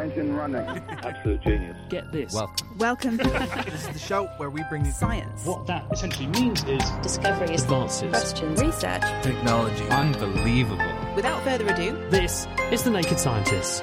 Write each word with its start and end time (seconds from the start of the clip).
Engine 0.00 0.34
running. 0.34 0.60
Absolute 1.02 1.42
genius. 1.42 1.76
Get 1.88 2.10
this. 2.12 2.32
Welcome. 2.32 2.78
Welcome. 2.78 3.16
this 3.18 3.74
is 3.74 3.88
the 3.88 3.98
show 3.98 4.26
where 4.38 4.50
we 4.50 4.62
bring 4.68 4.84
you 4.84 4.92
Science. 4.92 5.44
What 5.44 5.66
that 5.66 5.84
essentially 5.92 6.26
means 6.28 6.64
is 6.64 6.82
Discoveries. 7.02 7.62
Advances. 7.62 8.10
Questions. 8.10 8.60
Research. 8.60 9.02
technology. 9.22 9.84
Unbelievable. 9.88 10.92
Without 11.14 11.42
further 11.44 11.66
ado, 11.68 11.96
This 12.10 12.46
is 12.70 12.82
The 12.82 12.90
Naked 12.90 13.18
Scientists. 13.18 13.82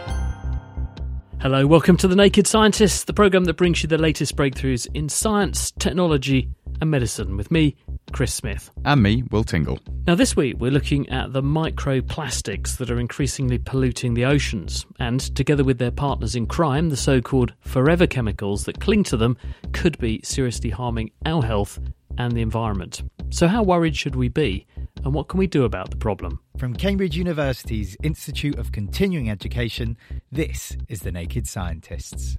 Hello, 1.39 1.67
welcome 1.67 1.98
to 1.98 2.08
The 2.08 2.16
Naked 2.16 2.47
Scientists, 2.47 3.03
the 3.03 3.13
programme 3.13 3.45
that 3.45 3.53
brings 3.58 3.84
you 3.84 3.88
the 3.88 3.99
latest 3.99 4.36
breakthroughs 4.36 4.88
in 4.95 5.08
science, 5.08 5.70
technology, 5.72 6.49
and 6.81 6.89
medicine 6.89 7.38
with 7.38 7.52
me, 7.52 7.75
Chris 8.11 8.34
Smith. 8.34 8.71
And 8.85 9.03
me, 9.03 9.23
Will 9.31 9.43
Tingle. 9.43 9.79
Now, 10.05 10.16
this 10.16 10.35
week 10.35 10.57
we're 10.59 10.71
looking 10.71 11.09
at 11.09 11.34
the 11.34 11.41
microplastics 11.41 12.77
that 12.77 12.89
are 12.89 12.99
increasingly 12.99 13.57
polluting 13.57 14.13
the 14.13 14.25
oceans, 14.25 14.85
and 14.99 15.20
together 15.35 15.63
with 15.63 15.77
their 15.77 15.91
partners 15.91 16.35
in 16.35 16.47
crime, 16.47 16.89
the 16.89 16.97
so 16.97 17.22
called 17.22 17.53
forever 17.59 18.08
chemicals 18.08 18.66
that 18.66 18.80
cling 18.80 19.03
to 19.05 19.17
them 19.17 19.38
could 19.73 19.97
be 20.00 20.22
seriously 20.23 20.69
harming 20.69 21.11
our 21.25 21.44
health 21.44 21.80
and 22.17 22.33
the 22.33 22.41
environment. 22.41 23.03
So, 23.30 23.47
how 23.47 23.63
worried 23.63 23.95
should 23.95 24.16
we 24.16 24.30
be, 24.30 24.66
and 25.03 25.13
what 25.13 25.28
can 25.28 25.39
we 25.39 25.47
do 25.47 25.66
about 25.66 25.91
the 25.91 25.97
problem? 25.97 26.39
From 26.58 26.73
Cambridge 26.73 27.17
University's 27.17 27.97
Institute 28.03 28.58
of 28.58 28.72
Continuing 28.72 29.30
Education, 29.30 29.97
this 30.31 30.78
is 30.88 31.02
The 31.02 31.11
Naked 31.11 31.47
Scientists. 31.47 32.38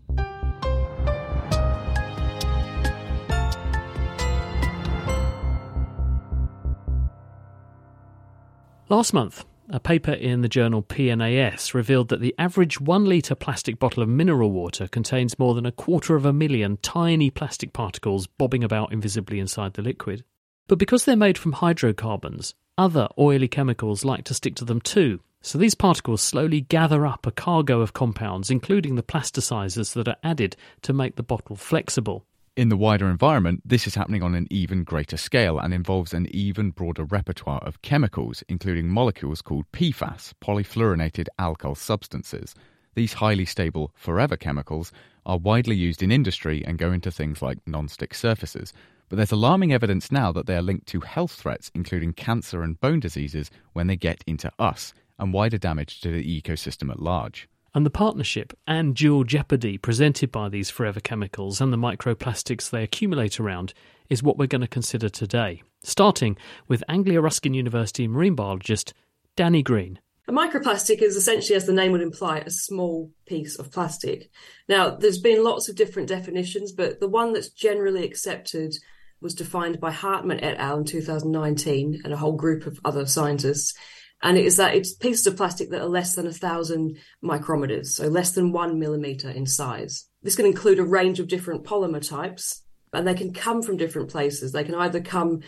Last 8.91 9.13
month, 9.13 9.45
a 9.69 9.79
paper 9.79 10.13
in 10.13 10.41
the 10.41 10.49
journal 10.49 10.83
PNAS 10.83 11.75
revealed 11.75 12.09
that 12.09 12.23
the 12.23 12.35
average 12.39 12.81
one 12.81 13.05
litre 13.05 13.35
plastic 13.35 13.79
bottle 13.79 14.03
of 14.03 14.09
mineral 14.09 14.51
water 14.51 14.89
contains 14.89 15.39
more 15.39 15.55
than 15.55 15.67
a 15.67 15.73
quarter 15.73 16.17
of 16.17 16.25
a 16.25 16.33
million 16.33 16.79
tiny 16.81 17.29
plastic 17.29 17.75
particles 17.75 18.27
bobbing 18.27 18.65
about 18.65 18.91
invisibly 18.91 19.41
inside 19.41 19.75
the 19.75 19.83
liquid. 19.83 20.25
But 20.69 20.79
because 20.79 21.05
they're 21.05 21.17
made 21.17 21.37
from 21.37 21.53
hydrocarbons, 21.53 22.55
other 22.79 23.09
oily 23.19 23.47
chemicals 23.47 24.07
like 24.07 24.25
to 24.25 24.33
stick 24.33 24.55
to 24.55 24.65
them 24.65 24.81
too. 24.81 25.21
So 25.43 25.59
these 25.59 25.75
particles 25.75 26.23
slowly 26.23 26.63
gather 26.63 27.07
up 27.07 27.27
a 27.27 27.31
cargo 27.31 27.83
of 27.83 27.93
compounds, 27.93 28.51
including 28.51 28.95
the 28.95 29.03
plasticizers 29.03 29.93
that 29.93 30.09
are 30.09 30.17
added 30.25 30.57
to 30.81 30.95
make 30.95 31.17
the 31.17 31.23
bottle 31.23 31.57
flexible. 31.57 32.25
In 32.59 32.71
the 32.71 32.77
wider 32.77 33.09
environment, 33.09 33.63
this 33.65 33.87
is 33.87 33.95
happening 33.95 34.21
on 34.21 34.35
an 34.35 34.49
even 34.51 34.83
greater 34.83 35.17
scale 35.17 35.61
and 35.61 35.73
involves 35.73 36.13
an 36.13 36.27
even 36.35 36.73
broader 36.73 37.05
repertoire 37.05 37.61
of 37.61 37.83
chemicals, 37.83 38.43
including 38.49 38.89
molecules 38.89 39.41
called 39.41 39.71
PFAS, 39.71 40.33
polyfluorinated 40.43 41.29
alkyl 41.39 41.77
substances. 41.77 42.57
These 42.97 43.13
highly 43.13 43.45
stable 43.45 43.93
forever 43.95 44.37
chemicals 44.37 44.91
are 45.25 45.39
widely 45.39 45.77
used 45.77 46.03
in 46.03 46.11
industry 46.11 46.65
and 46.67 46.79
go 46.79 46.91
into 46.91 47.13
things 47.13 47.43
like 47.43 47.59
non-stick 47.65 48.13
surfaces. 48.13 48.73
But 49.09 49.19
there's 49.19 49.31
alarming 49.31 49.73
evidence 49.73 50.11
now 50.11 50.33
that 50.33 50.47
they 50.47 50.57
are 50.57 50.61
linked 50.61 50.89
to 50.89 51.01
health 51.03 51.35
threats, 51.35 51.71
including 51.77 52.15
cancer 52.15 52.65
and 52.65 52.81
bone 52.81 52.99
diseases, 52.99 53.53
when 53.75 53.87
they 53.87 53.95
get 53.95 54.25
into 54.27 54.51
us, 54.59 54.93
and 55.17 55.33
wider 55.33 55.59
damage 55.59 56.01
to 56.01 56.11
the 56.11 56.43
ecosystem 56.43 56.91
at 56.91 56.99
large. 56.99 57.49
And 57.75 57.85
the 57.85 57.91
partnership 57.91 58.53
and 58.67 58.97
dual 58.97 59.25
jeopardy 59.25 59.79
presented 59.79 60.33
by 60.33 60.49
these 60.49 60.71
forever 60.71 61.01
chemicals 61.01 61.61
and 61.61 61.73
the 61.73 61.77
microplastics 61.77 62.71
they 62.71 62.83
accumulate 62.83 63.39
around 63.39 63.75
is 64.09 64.23
what 64.23 64.39
we're 64.39 64.47
going 64.47 64.63
to 64.63 64.69
consider 64.69 65.09
today, 65.09 65.63
starting 65.83 66.37
with 66.67 66.83
Anglia 66.89 67.21
Ruskin 67.21 67.55
University 67.55 68.09
marine 68.09 68.35
biologist 68.35 68.95
Danny 69.37 69.63
Green. 69.63 69.99
A 70.29 70.33
microplastic 70.33 71.01
is 71.01 71.17
essentially, 71.17 71.57
as 71.57 71.65
the 71.65 71.73
name 71.73 71.93
would 71.93 72.03
imply, 72.03 72.39
a 72.39 72.51
small 72.51 73.11
piece 73.27 73.59
of 73.59 73.71
plastic. 73.71 74.31
Now, 74.69 74.91
there's 74.91 75.21
been 75.21 75.43
lots 75.43 75.71
of 75.71 75.77
different 75.77 76.09
definitions, 76.09 76.73
but 76.73 77.01
the 77.01 77.09
one 77.09 77.33
that's 77.33 77.49
generally 77.49 78.05
accepted 78.05 78.75
was 79.21 79.35
defined 79.35 79.81
by 79.81 79.91
Hartmann 79.91 80.41
et 80.41 80.59
al. 80.59 80.79
in 80.79 80.85
2019 80.85 82.03
and 82.05 82.13
a 82.13 82.17
whole 82.17 82.37
group 82.37 82.67
of 82.67 82.79
other 82.85 83.07
scientists. 83.07 83.75
And 84.23 84.37
it 84.37 84.45
is 84.45 84.57
that 84.57 84.75
it's 84.75 84.95
pieces 84.95 85.27
of 85.27 85.37
plastic 85.37 85.71
that 85.71 85.81
are 85.81 85.89
less 85.89 86.15
than 86.15 86.27
a 86.27 86.33
thousand 86.33 86.99
micrometers, 87.23 87.87
so 87.87 88.09
less 88.09 88.33
than 88.33 88.53
one 88.53 88.79
millimeter 88.79 89.31
in 89.31 89.47
size. 89.47 90.07
This 90.23 90.35
can 90.35 90.47
include 90.47 90.81
a 90.81 90.85
range 90.85 91.21
of 91.21 91.29
different 91.29 91.65
polymer 91.65 92.07
types, 92.07 92.63
and 92.93 93.07
they 93.07 93.15
can 93.15 93.33
come 93.33 93.63
from 93.63 93.77
different 93.77 94.11
places. 94.11 94.53
They 94.53 94.65
can 94.65 94.75
either 94.75 95.01
come 95.01 95.41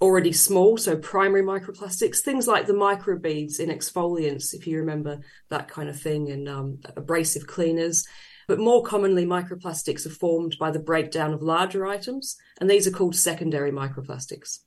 already 0.00 0.32
small, 0.32 0.76
so 0.76 0.96
primary 0.96 1.42
microplastics, 1.42 2.18
things 2.18 2.46
like 2.46 2.66
the 2.66 2.72
microbeads 2.72 3.60
in 3.60 3.68
exfoliants, 3.68 4.54
if 4.54 4.66
you 4.66 4.78
remember 4.78 5.20
that 5.50 5.68
kind 5.68 5.88
of 5.88 6.00
thing, 6.00 6.30
and 6.30 6.48
um, 6.48 6.78
abrasive 6.96 7.46
cleaners. 7.46 8.04
But 8.48 8.58
more 8.58 8.82
commonly, 8.82 9.26
microplastics 9.26 10.06
are 10.06 10.10
formed 10.10 10.56
by 10.58 10.70
the 10.70 10.78
breakdown 10.78 11.34
of 11.34 11.42
larger 11.42 11.86
items, 11.86 12.36
and 12.60 12.70
these 12.70 12.86
are 12.86 12.92
called 12.92 13.14
secondary 13.14 13.70
microplastics. 13.70 14.60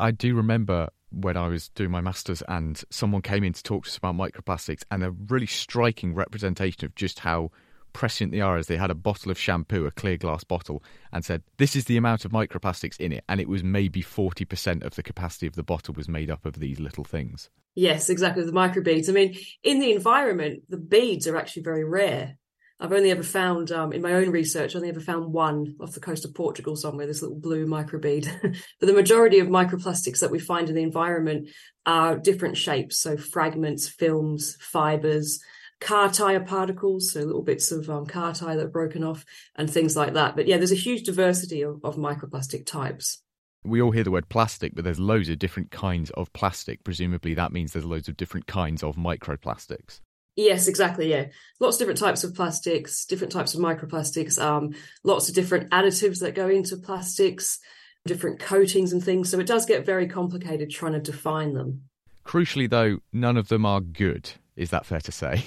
I 0.00 0.10
do 0.10 0.34
remember 0.34 0.88
when 1.10 1.36
I 1.36 1.48
was 1.48 1.68
doing 1.70 1.90
my 1.90 2.00
masters 2.00 2.42
and 2.48 2.82
someone 2.90 3.22
came 3.22 3.44
in 3.44 3.52
to 3.52 3.62
talk 3.62 3.84
to 3.84 3.90
us 3.90 3.96
about 3.96 4.14
microplastics 4.14 4.82
and 4.90 5.02
a 5.02 5.10
really 5.10 5.46
striking 5.46 6.14
representation 6.14 6.84
of 6.84 6.94
just 6.94 7.20
how 7.20 7.50
prescient 7.92 8.32
they 8.32 8.40
are 8.40 8.56
as 8.56 8.66
they 8.66 8.76
had 8.76 8.90
a 8.90 8.94
bottle 8.94 9.30
of 9.30 9.38
shampoo, 9.38 9.86
a 9.86 9.90
clear 9.90 10.16
glass 10.16 10.44
bottle, 10.44 10.82
and 11.12 11.24
said, 11.24 11.42
This 11.56 11.74
is 11.74 11.86
the 11.86 11.96
amount 11.96 12.24
of 12.24 12.32
microplastics 12.32 13.00
in 13.00 13.12
it. 13.12 13.24
And 13.28 13.40
it 13.40 13.48
was 13.48 13.64
maybe 13.64 14.02
40% 14.02 14.84
of 14.84 14.94
the 14.94 15.02
capacity 15.02 15.46
of 15.46 15.54
the 15.54 15.62
bottle 15.62 15.94
was 15.94 16.08
made 16.08 16.30
up 16.30 16.46
of 16.46 16.54
these 16.54 16.78
little 16.78 17.04
things. 17.04 17.50
Yes, 17.74 18.08
exactly. 18.08 18.44
The 18.44 18.52
microbeads. 18.52 19.08
I 19.08 19.12
mean, 19.12 19.36
in 19.62 19.80
the 19.80 19.92
environment, 19.92 20.64
the 20.68 20.78
beads 20.78 21.26
are 21.26 21.36
actually 21.36 21.62
very 21.62 21.84
rare. 21.84 22.36
I've 22.80 22.92
only 22.92 23.10
ever 23.10 23.24
found, 23.24 23.72
um, 23.72 23.92
in 23.92 24.02
my 24.02 24.12
own 24.12 24.30
research, 24.30 24.70
I've 24.70 24.76
only 24.76 24.88
ever 24.90 25.00
found 25.00 25.32
one 25.32 25.74
off 25.80 25.92
the 25.92 26.00
coast 26.00 26.24
of 26.24 26.34
Portugal 26.34 26.76
somewhere, 26.76 27.06
this 27.06 27.22
little 27.22 27.38
blue 27.38 27.66
microbead. 27.66 28.28
but 28.80 28.86
the 28.86 28.92
majority 28.92 29.40
of 29.40 29.48
microplastics 29.48 30.20
that 30.20 30.30
we 30.30 30.38
find 30.38 30.68
in 30.68 30.76
the 30.76 30.82
environment 30.82 31.48
are 31.86 32.16
different 32.16 32.56
shapes. 32.56 33.00
So 33.00 33.16
fragments, 33.16 33.88
films, 33.88 34.56
fibers, 34.60 35.40
car 35.80 36.08
tire 36.10 36.40
particles, 36.40 37.12
so 37.12 37.20
little 37.20 37.42
bits 37.42 37.72
of 37.72 37.90
um, 37.90 38.06
car 38.06 38.32
tire 38.32 38.56
that 38.56 38.66
are 38.66 38.70
broken 38.70 39.02
off 39.02 39.24
and 39.56 39.68
things 39.68 39.96
like 39.96 40.14
that. 40.14 40.36
But 40.36 40.46
yeah, 40.46 40.56
there's 40.56 40.72
a 40.72 40.76
huge 40.76 41.02
diversity 41.02 41.62
of, 41.62 41.80
of 41.82 41.96
microplastic 41.96 42.64
types. 42.64 43.22
We 43.64 43.82
all 43.82 43.90
hear 43.90 44.04
the 44.04 44.12
word 44.12 44.28
plastic, 44.28 44.76
but 44.76 44.84
there's 44.84 45.00
loads 45.00 45.28
of 45.28 45.40
different 45.40 45.72
kinds 45.72 46.10
of 46.10 46.32
plastic. 46.32 46.84
Presumably, 46.84 47.34
that 47.34 47.52
means 47.52 47.72
there's 47.72 47.84
loads 47.84 48.08
of 48.08 48.16
different 48.16 48.46
kinds 48.46 48.84
of 48.84 48.94
microplastics. 48.94 50.00
Yes, 50.38 50.68
exactly. 50.68 51.10
Yeah, 51.10 51.26
lots 51.58 51.74
of 51.74 51.80
different 51.80 51.98
types 51.98 52.22
of 52.22 52.32
plastics, 52.32 53.04
different 53.06 53.32
types 53.32 53.54
of 53.54 53.60
microplastics, 53.60 54.40
um, 54.40 54.72
lots 55.02 55.28
of 55.28 55.34
different 55.34 55.68
additives 55.72 56.20
that 56.20 56.36
go 56.36 56.48
into 56.48 56.76
plastics, 56.76 57.58
different 58.06 58.38
coatings 58.38 58.92
and 58.92 59.02
things. 59.02 59.30
So 59.30 59.40
it 59.40 59.48
does 59.48 59.66
get 59.66 59.84
very 59.84 60.06
complicated 60.06 60.70
trying 60.70 60.92
to 60.92 61.00
define 61.00 61.54
them. 61.54 61.88
Crucially, 62.24 62.70
though, 62.70 63.00
none 63.12 63.36
of 63.36 63.48
them 63.48 63.66
are 63.66 63.80
good. 63.80 64.30
Is 64.54 64.70
that 64.70 64.86
fair 64.86 65.00
to 65.00 65.12
say? 65.12 65.44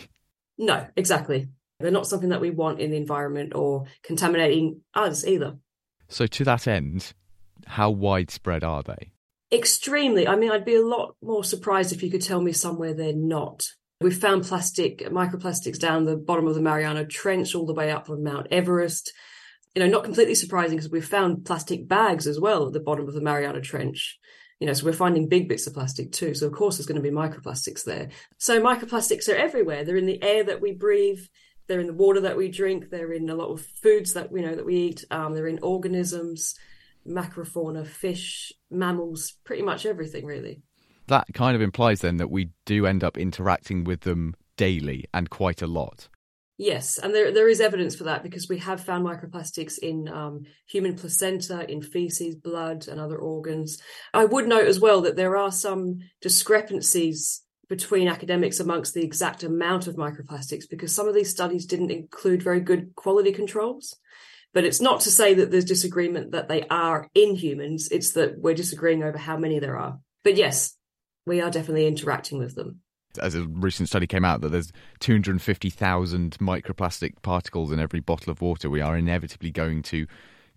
No, 0.58 0.86
exactly. 0.96 1.48
They're 1.80 1.90
not 1.90 2.06
something 2.06 2.30
that 2.30 2.42
we 2.42 2.52
want 2.52 2.82
in 2.82 2.92
the 2.92 2.98
environment 2.98 3.54
or 3.56 3.86
contaminating 4.04 4.82
us 4.94 5.26
either. 5.26 5.58
So, 6.08 6.28
to 6.28 6.44
that 6.44 6.68
end, 6.68 7.14
how 7.66 7.90
widespread 7.90 8.64
are 8.64 8.84
they? 8.84 9.14
Extremely. 9.52 10.28
I 10.28 10.36
mean, 10.36 10.52
I'd 10.52 10.66
be 10.66 10.76
a 10.76 10.86
lot 10.86 11.16
more 11.24 11.44
surprised 11.44 11.94
if 11.94 12.04
you 12.04 12.12
could 12.12 12.22
tell 12.22 12.42
me 12.42 12.52
somewhere 12.52 12.94
they're 12.94 13.14
not. 13.14 13.66
We've 14.02 14.18
found 14.18 14.46
plastic, 14.46 15.02
microplastics 15.12 15.78
down 15.78 16.06
the 16.06 16.18
bottom 16.18 16.48
of 16.48 16.56
the 16.56 16.62
Mariana 16.62 17.06
Trench 17.06 17.54
all 17.54 17.68
the 17.68 17.74
way 17.76 17.92
up 17.92 18.08
from 18.08 18.24
Mount 18.24 18.48
Everest. 18.50 19.14
You 19.76 19.84
know, 19.84 19.88
not 19.88 20.04
completely 20.04 20.34
surprising 20.34 20.78
because 20.78 20.90
we've 20.90 21.06
found 21.06 21.46
plastic 21.46 21.88
bags 21.88 22.26
as 22.26 22.40
well 22.40 22.66
at 22.66 22.74
the 22.74 22.80
bottom 22.80 23.08
of 23.08 23.14
the 23.14 23.22
Mariana 23.22 23.62
Trench. 23.62 24.18
You 24.60 24.66
know, 24.66 24.74
so 24.74 24.88
we're 24.88 24.94
finding 24.94 25.30
big 25.30 25.48
bits 25.48 25.68
of 25.68 25.76
plastic 25.76 26.12
too. 26.12 26.34
So 26.34 26.48
of 26.48 26.54
course 26.54 26.78
there's 26.78 26.88
going 26.88 26.96
to 26.96 27.08
be 27.08 27.16
microplastics 27.16 27.84
there. 27.84 28.10
So 28.40 28.60
microplastics 28.60 29.32
are 29.32 29.38
everywhere. 29.38 29.84
They're 29.84 29.98
in 29.98 30.08
the 30.08 30.24
air 30.24 30.46
that 30.46 30.62
we 30.62 30.74
breathe. 30.74 31.22
They're 31.68 31.80
in 31.80 31.86
the 31.86 31.94
water 31.94 32.22
that 32.22 32.38
we 32.38 32.50
drink. 32.50 32.90
They're 32.90 33.14
in 33.14 33.30
a 33.30 33.36
lot 33.36 33.52
of 33.52 33.62
foods 33.62 34.14
that 34.14 34.32
you 34.34 34.42
know 34.42 34.56
that 34.56 34.66
we 34.66 34.78
eat. 34.78 35.06
Um, 35.12 35.36
they're 35.36 35.48
in 35.48 35.60
organisms, 35.62 36.56
macrofauna, 37.08 37.86
fish, 37.86 38.52
mammals, 38.72 39.34
pretty 39.44 39.62
much 39.62 39.86
everything 39.86 40.26
really. 40.26 40.64
That 41.12 41.34
kind 41.34 41.58
of 41.58 41.62
implies 41.62 42.00
then 42.00 42.16
that 42.18 42.32
we 42.32 42.52
do 42.66 42.86
end 42.86 43.04
up 43.04 43.18
interacting 43.18 43.84
with 43.84 44.02
them 44.02 44.34
daily 44.56 45.04
and 45.14 45.30
quite 45.30 45.62
a 45.62 45.68
lot. 45.68 46.08
Yes, 46.58 46.98
and 46.98 47.14
there 47.14 47.34
there 47.34 47.50
is 47.50 47.60
evidence 47.60 47.98
for 47.98 48.06
that 48.06 48.24
because 48.24 48.48
we 48.48 48.60
have 48.60 48.80
found 48.80 49.06
microplastics 49.06 49.78
in 49.78 50.08
um, 50.08 50.44
human 50.70 50.96
placenta, 50.96 51.70
in 51.70 51.82
feces, 51.82 52.36
blood, 52.36 52.88
and 52.88 52.98
other 52.98 53.18
organs. 53.18 53.78
I 54.14 54.24
would 54.24 54.48
note 54.48 54.70
as 54.70 54.80
well 54.80 55.02
that 55.02 55.18
there 55.18 55.36
are 55.36 55.52
some 55.52 56.00
discrepancies 56.22 57.42
between 57.68 58.08
academics 58.08 58.62
amongst 58.62 58.94
the 58.94 59.04
exact 59.04 59.44
amount 59.44 59.88
of 59.88 59.98
microplastics 59.98 60.64
because 60.70 60.96
some 60.96 61.10
of 61.10 61.14
these 61.14 61.30
studies 61.30 61.66
didn't 61.66 61.92
include 61.92 62.42
very 62.42 62.62
good 62.62 62.96
quality 62.96 63.34
controls. 63.34 63.98
But 64.54 64.64
it's 64.64 64.80
not 64.80 65.02
to 65.02 65.12
say 65.12 65.34
that 65.34 65.52
there's 65.52 65.66
disagreement 65.66 66.32
that 66.32 66.48
they 66.48 66.66
are 66.70 67.10
in 67.14 67.36
humans, 67.36 67.90
it's 67.92 68.14
that 68.14 68.40
we're 68.40 68.54
disagreeing 68.54 69.04
over 69.04 69.18
how 69.18 69.36
many 69.36 69.60
there 69.60 69.78
are. 69.78 70.00
But 70.24 70.38
yes, 70.38 70.78
we 71.26 71.42
are 71.42 71.52
definitely 71.52 71.88
interacting 71.88 72.38
with 72.38 72.56
them 72.56 72.82
as 73.20 73.36
a 73.36 73.44
recent 73.44 73.90
study 73.90 74.08
came 74.08 74.26
out, 74.26 74.42
that 74.42 74.50
there's 74.50 74.72
250,000 75.00 76.38
microplastic 76.40 77.22
particles 77.22 77.72
in 77.72 77.80
every 77.80 78.00
bottle 78.00 78.32
of 78.32 78.42
water. 78.42 78.70
We 78.70 78.82
are 78.82 78.98
inevitably 78.98 79.52
going 79.52 79.84
to 79.84 80.08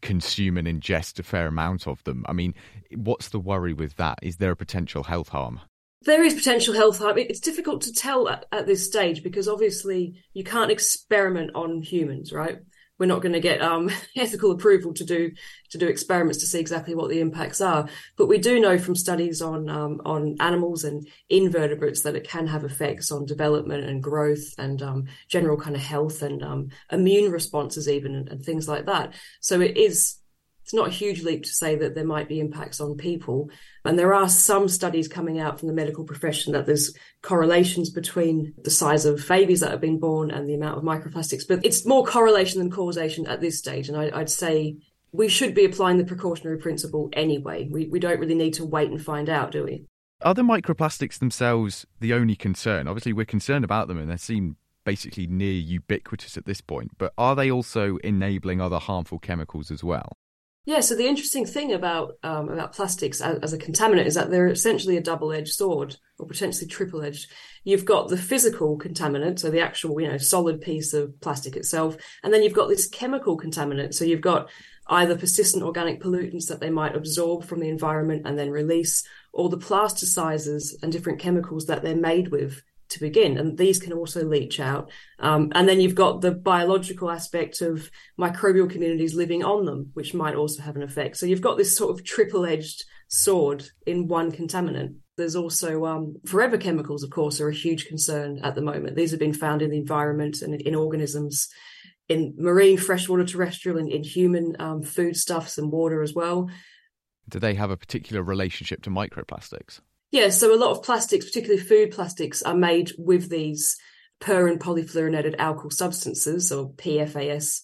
consume 0.02 0.58
and 0.58 0.68
ingest 0.68 1.18
a 1.18 1.22
fair 1.22 1.46
amount 1.46 1.86
of 1.88 2.02
them. 2.04 2.24
I 2.28 2.32
mean, 2.32 2.54
what's 2.94 3.30
the 3.30 3.40
worry 3.40 3.72
with 3.72 3.96
that? 3.96 4.18
Is 4.22 4.36
there 4.36 4.52
a 4.52 4.56
potential 4.56 5.04
health 5.04 5.30
harm? 5.30 5.60
There 6.02 6.22
is 6.22 6.34
potential 6.34 6.74
health 6.74 6.98
harm. 6.98 7.16
It's 7.16 7.40
difficult 7.40 7.80
to 7.82 7.92
tell 7.92 8.28
at, 8.28 8.44
at 8.52 8.66
this 8.66 8.84
stage 8.84 9.22
because 9.22 9.48
obviously 9.48 10.22
you 10.34 10.44
can't 10.44 10.70
experiment 10.70 11.52
on 11.54 11.80
humans, 11.80 12.32
right? 12.32 12.58
We're 12.98 13.06
not 13.06 13.22
going 13.22 13.32
to 13.32 13.40
get 13.40 13.60
um, 13.60 13.90
ethical 14.16 14.52
approval 14.52 14.94
to 14.94 15.04
do 15.04 15.32
to 15.70 15.78
do 15.78 15.86
experiments 15.86 16.38
to 16.38 16.46
see 16.46 16.60
exactly 16.60 16.94
what 16.94 17.10
the 17.10 17.20
impacts 17.20 17.60
are. 17.60 17.88
But 18.16 18.26
we 18.26 18.38
do 18.38 18.60
know 18.60 18.78
from 18.78 18.94
studies 18.94 19.42
on 19.42 19.68
um, 19.68 20.00
on 20.04 20.36
animals 20.40 20.84
and 20.84 21.06
invertebrates 21.28 22.02
that 22.02 22.16
it 22.16 22.28
can 22.28 22.46
have 22.46 22.64
effects 22.64 23.10
on 23.10 23.26
development 23.26 23.84
and 23.84 24.02
growth 24.02 24.54
and 24.58 24.80
um, 24.82 25.04
general 25.28 25.56
kind 25.56 25.76
of 25.76 25.82
health 25.82 26.22
and 26.22 26.42
um, 26.42 26.68
immune 26.90 27.30
responses 27.30 27.88
even 27.88 28.14
and, 28.14 28.28
and 28.28 28.44
things 28.44 28.68
like 28.68 28.86
that. 28.86 29.14
So 29.40 29.60
it 29.60 29.76
is 29.76 30.16
it's 30.64 30.72
not 30.72 30.88
a 30.88 30.90
huge 30.90 31.22
leap 31.22 31.42
to 31.42 31.50
say 31.50 31.76
that 31.76 31.94
there 31.94 32.06
might 32.06 32.26
be 32.26 32.40
impacts 32.40 32.80
on 32.80 32.96
people. 32.96 33.50
And 33.84 33.98
there 33.98 34.14
are 34.14 34.30
some 34.30 34.66
studies 34.66 35.08
coming 35.08 35.38
out 35.38 35.60
from 35.60 35.68
the 35.68 35.74
medical 35.74 36.04
profession 36.04 36.54
that 36.54 36.64
there's 36.64 36.96
correlations 37.20 37.90
between 37.90 38.54
the 38.64 38.70
size 38.70 39.04
of 39.04 39.28
babies 39.28 39.60
that 39.60 39.72
have 39.72 39.82
been 39.82 40.00
born 40.00 40.30
and 40.30 40.48
the 40.48 40.54
amount 40.54 40.78
of 40.78 40.82
microplastics. 40.82 41.46
But 41.46 41.66
it's 41.66 41.84
more 41.84 42.02
correlation 42.02 42.60
than 42.60 42.70
causation 42.70 43.26
at 43.26 43.42
this 43.42 43.58
stage. 43.58 43.90
And 43.90 43.98
I, 43.98 44.16
would 44.16 44.30
say 44.30 44.78
we 45.12 45.28
should 45.28 45.54
be 45.54 45.66
applying 45.66 45.98
the 45.98 46.04
precautionary 46.06 46.56
principle 46.56 47.10
anyway. 47.12 47.68
We, 47.70 47.88
we 47.88 48.00
don't 48.00 48.18
really 48.18 48.34
need 48.34 48.54
to 48.54 48.64
wait 48.64 48.90
and 48.90 49.04
find 49.04 49.28
out, 49.28 49.50
do 49.50 49.64
we? 49.64 49.84
Are 50.22 50.32
the 50.32 50.40
microplastics 50.40 51.18
themselves 51.18 51.84
the 52.00 52.14
only 52.14 52.36
concern? 52.36 52.88
Obviously, 52.88 53.12
we're 53.12 53.26
concerned 53.26 53.66
about 53.66 53.86
them 53.88 53.98
and 53.98 54.10
they 54.10 54.16
seem 54.16 54.56
basically 54.84 55.26
near 55.26 55.52
ubiquitous 55.52 56.38
at 56.38 56.46
this 56.46 56.62
point, 56.62 56.92
but 56.96 57.12
are 57.18 57.36
they 57.36 57.50
also 57.50 57.98
enabling 57.98 58.62
other 58.62 58.78
harmful 58.78 59.18
chemicals 59.18 59.70
as 59.70 59.84
well? 59.84 60.16
Yeah, 60.66 60.80
so 60.80 60.94
the 60.94 61.06
interesting 61.06 61.44
thing 61.44 61.74
about 61.74 62.16
um, 62.22 62.48
about 62.48 62.72
plastics 62.72 63.20
as, 63.20 63.38
as, 63.40 63.52
a 63.52 63.58
contaminant 63.58 64.06
is 64.06 64.14
that 64.14 64.30
they're 64.30 64.48
essentially 64.48 64.96
a 64.96 65.02
double-edged 65.02 65.52
sword, 65.52 65.96
or 66.18 66.26
potentially 66.26 66.66
triple-edged. 66.66 67.30
You've 67.64 67.84
got 67.84 68.08
the 68.08 68.16
physical 68.16 68.78
contaminant, 68.78 69.38
so 69.38 69.50
the 69.50 69.60
actual, 69.60 70.00
you 70.00 70.08
know, 70.08 70.16
solid 70.16 70.62
piece 70.62 70.94
of 70.94 71.20
plastic 71.20 71.54
itself, 71.56 71.98
and 72.22 72.32
then 72.32 72.42
you've 72.42 72.54
got 72.54 72.68
this 72.68 72.88
chemical 72.88 73.38
contaminant. 73.38 73.92
So 73.92 74.06
you've 74.06 74.22
got 74.22 74.48
either 74.86 75.18
persistent 75.18 75.62
organic 75.62 76.00
pollutants 76.00 76.48
that 76.48 76.60
they 76.60 76.70
might 76.70 76.96
absorb 76.96 77.44
from 77.44 77.60
the 77.60 77.68
environment 77.68 78.22
and 78.24 78.38
then 78.38 78.50
release, 78.50 79.06
or 79.34 79.50
the 79.50 79.58
plasticizers 79.58 80.74
and 80.82 80.90
different 80.90 81.20
chemicals 81.20 81.66
that 81.66 81.82
they're 81.82 81.94
made 81.94 82.28
with 82.28 82.62
to 82.94 83.00
begin, 83.00 83.38
and 83.38 83.56
these 83.56 83.78
can 83.78 83.92
also 83.92 84.24
leach 84.24 84.58
out. 84.58 84.90
Um, 85.18 85.52
and 85.54 85.68
then 85.68 85.80
you've 85.80 85.94
got 85.94 86.20
the 86.20 86.32
biological 86.32 87.10
aspect 87.10 87.60
of 87.60 87.90
microbial 88.18 88.68
communities 88.68 89.14
living 89.14 89.44
on 89.44 89.66
them, 89.66 89.90
which 89.94 90.14
might 90.14 90.34
also 90.34 90.62
have 90.62 90.76
an 90.76 90.82
effect. 90.82 91.16
So 91.16 91.26
you've 91.26 91.40
got 91.40 91.56
this 91.56 91.76
sort 91.76 91.90
of 91.90 92.04
triple 92.04 92.46
edged 92.46 92.84
sword 93.08 93.68
in 93.86 94.08
one 94.08 94.32
contaminant. 94.32 94.96
There's 95.16 95.36
also 95.36 95.84
um, 95.84 96.16
forever 96.26 96.58
chemicals, 96.58 97.04
of 97.04 97.10
course, 97.10 97.40
are 97.40 97.48
a 97.48 97.54
huge 97.54 97.86
concern 97.86 98.40
at 98.42 98.54
the 98.54 98.62
moment. 98.62 98.96
These 98.96 99.12
have 99.12 99.20
been 99.20 99.34
found 99.34 99.62
in 99.62 99.70
the 99.70 99.78
environment 99.78 100.42
and 100.42 100.60
in 100.60 100.74
organisms, 100.74 101.48
in 102.08 102.34
marine, 102.36 102.78
freshwater, 102.78 103.24
terrestrial, 103.24 103.78
and 103.78 103.90
in 103.90 104.02
human 104.02 104.56
um, 104.58 104.82
foodstuffs 104.82 105.58
and 105.58 105.70
water 105.70 106.02
as 106.02 106.14
well. 106.14 106.50
Do 107.28 107.38
they 107.38 107.54
have 107.54 107.70
a 107.70 107.76
particular 107.76 108.22
relationship 108.22 108.82
to 108.82 108.90
microplastics? 108.90 109.80
Yeah, 110.14 110.28
so 110.28 110.54
a 110.54 110.56
lot 110.56 110.70
of 110.70 110.84
plastics, 110.84 111.24
particularly 111.24 111.60
food 111.60 111.90
plastics, 111.90 112.40
are 112.40 112.54
made 112.54 112.92
with 112.96 113.30
these 113.30 113.76
per 114.20 114.46
and 114.46 114.60
polyfluorinated 114.60 115.34
alkyl 115.38 115.72
substances 115.72 116.52
or 116.52 116.72
PFAS 116.74 117.62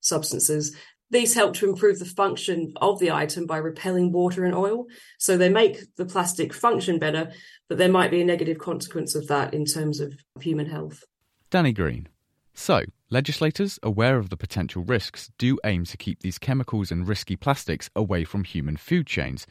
substances. 0.00 0.76
These 1.12 1.34
help 1.34 1.54
to 1.54 1.68
improve 1.68 2.00
the 2.00 2.04
function 2.04 2.72
of 2.80 2.98
the 2.98 3.12
item 3.12 3.46
by 3.46 3.58
repelling 3.58 4.10
water 4.10 4.44
and 4.44 4.52
oil. 4.52 4.86
So 5.20 5.36
they 5.36 5.48
make 5.48 5.78
the 5.94 6.04
plastic 6.04 6.52
function 6.52 6.98
better, 6.98 7.30
but 7.68 7.78
there 7.78 7.88
might 7.88 8.10
be 8.10 8.20
a 8.20 8.24
negative 8.24 8.58
consequence 8.58 9.14
of 9.14 9.28
that 9.28 9.54
in 9.54 9.64
terms 9.64 10.00
of 10.00 10.12
human 10.40 10.66
health. 10.66 11.04
Danny 11.50 11.72
Green. 11.72 12.08
So, 12.52 12.82
legislators, 13.10 13.78
aware 13.80 14.18
of 14.18 14.28
the 14.28 14.36
potential 14.36 14.82
risks, 14.82 15.30
do 15.38 15.56
aim 15.64 15.84
to 15.84 15.96
keep 15.96 16.18
these 16.18 16.40
chemicals 16.40 16.90
and 16.90 17.06
risky 17.06 17.36
plastics 17.36 17.90
away 17.94 18.24
from 18.24 18.42
human 18.42 18.76
food 18.76 19.06
chains. 19.06 19.46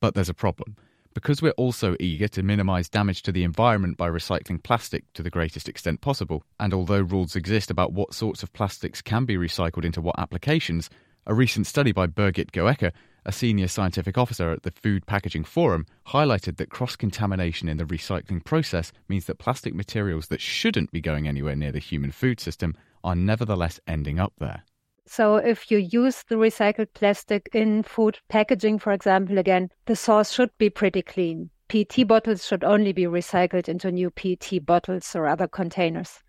But 0.00 0.16
there's 0.16 0.28
a 0.28 0.34
problem. 0.34 0.74
Because 1.14 1.42
we're 1.42 1.50
also 1.52 1.94
eager 2.00 2.26
to 2.28 2.42
minimise 2.42 2.88
damage 2.88 3.22
to 3.22 3.32
the 3.32 3.44
environment 3.44 3.98
by 3.98 4.08
recycling 4.08 4.62
plastic 4.62 5.12
to 5.12 5.22
the 5.22 5.30
greatest 5.30 5.68
extent 5.68 6.00
possible, 6.00 6.42
and 6.58 6.72
although 6.72 7.00
rules 7.00 7.36
exist 7.36 7.70
about 7.70 7.92
what 7.92 8.14
sorts 8.14 8.42
of 8.42 8.52
plastics 8.52 9.02
can 9.02 9.26
be 9.26 9.36
recycled 9.36 9.84
into 9.84 10.00
what 10.00 10.18
applications, 10.18 10.88
a 11.26 11.34
recent 11.34 11.66
study 11.66 11.92
by 11.92 12.06
Birgit 12.06 12.50
Geueke, 12.50 12.92
a 13.24 13.32
senior 13.32 13.68
scientific 13.68 14.18
officer 14.18 14.50
at 14.50 14.62
the 14.62 14.72
Food 14.72 15.06
Packaging 15.06 15.44
Forum, 15.44 15.86
highlighted 16.08 16.56
that 16.56 16.70
cross 16.70 16.96
contamination 16.96 17.68
in 17.68 17.76
the 17.76 17.84
recycling 17.84 18.42
process 18.44 18.90
means 19.08 19.26
that 19.26 19.38
plastic 19.38 19.74
materials 19.74 20.28
that 20.28 20.40
shouldn't 20.40 20.90
be 20.90 21.00
going 21.00 21.28
anywhere 21.28 21.54
near 21.54 21.72
the 21.72 21.78
human 21.78 22.10
food 22.10 22.40
system 22.40 22.74
are 23.04 23.14
nevertheless 23.14 23.78
ending 23.86 24.18
up 24.18 24.32
there. 24.38 24.64
So 25.06 25.36
if 25.36 25.70
you 25.70 25.78
use 25.78 26.22
the 26.28 26.36
recycled 26.36 26.94
plastic 26.94 27.48
in 27.52 27.82
food 27.82 28.18
packaging, 28.28 28.78
for 28.78 28.92
example, 28.92 29.38
again, 29.38 29.70
the 29.86 29.96
source 29.96 30.32
should 30.32 30.50
be 30.58 30.70
pretty 30.70 31.02
clean. 31.02 31.50
PET 31.68 32.06
bottles 32.06 32.46
should 32.46 32.64
only 32.64 32.92
be 32.92 33.04
recycled 33.04 33.68
into 33.68 33.90
new 33.90 34.10
PET 34.10 34.64
bottles 34.64 35.16
or 35.16 35.26
other 35.26 35.48
containers. 35.48 36.22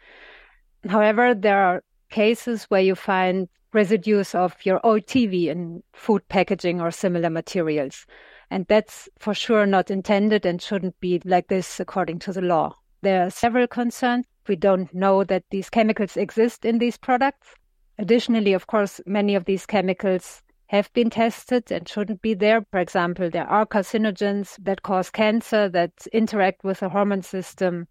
However, 0.87 1.33
there 1.33 1.61
are 1.61 1.83
cases 2.09 2.63
where 2.65 2.81
you 2.81 2.95
find 2.95 3.47
residues 3.73 4.35
of 4.35 4.55
your 4.65 4.79
old 4.85 5.05
TV 5.05 5.47
in 5.47 5.83
food 5.93 6.27
packaging 6.29 6.79
or 6.79 6.91
similar 6.91 7.29
materials. 7.29 8.05
And 8.49 8.65
that's 8.67 9.09
for 9.17 9.33
sure 9.33 9.65
not 9.65 9.91
intended 9.91 10.45
and 10.45 10.61
shouldn't 10.61 10.99
be 10.99 11.21
like 11.25 11.47
this 11.47 11.79
according 11.79 12.19
to 12.19 12.33
the 12.33 12.41
law. 12.41 12.77
There 13.01 13.25
are 13.25 13.29
several 13.29 13.67
concerns. 13.67 14.25
We 14.47 14.55
don't 14.55 14.93
know 14.93 15.23
that 15.23 15.43
these 15.49 15.69
chemicals 15.69 16.17
exist 16.17 16.65
in 16.65 16.77
these 16.77 16.97
products. 16.97 17.55
Additionally, 17.97 18.53
of 18.53 18.67
course, 18.67 18.99
many 19.05 19.35
of 19.35 19.45
these 19.45 19.65
chemicals 19.65 20.41
have 20.67 20.91
been 20.93 21.09
tested 21.09 21.71
and 21.71 21.87
shouldn't 21.87 22.21
be 22.21 22.33
there. 22.33 22.65
For 22.71 22.79
example, 22.79 23.29
there 23.29 23.47
are 23.47 23.65
carcinogens 23.65 24.57
that 24.63 24.81
cause 24.81 25.11
cancer, 25.11 25.69
that 25.69 26.07
interact 26.11 26.63
with 26.63 26.79
the 26.79 26.89
hormone 26.89 27.21
system. 27.21 27.87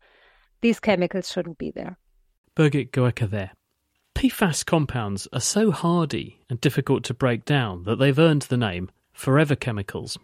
These 0.60 0.80
chemicals 0.80 1.30
shouldn't 1.30 1.58
be 1.58 1.70
there. 1.70 1.96
Birgit 2.56 2.90
Geueke 2.90 3.30
there. 3.30 3.52
PFAS 4.14 4.66
compounds 4.66 5.28
are 5.32 5.40
so 5.40 5.70
hardy 5.70 6.40
and 6.50 6.60
difficult 6.60 7.04
to 7.04 7.14
break 7.14 7.44
down 7.44 7.84
that 7.84 7.96
they've 7.96 8.18
earned 8.18 8.42
the 8.42 8.56
name 8.56 8.90
forever 9.12 9.54
chemicals. 9.54 10.18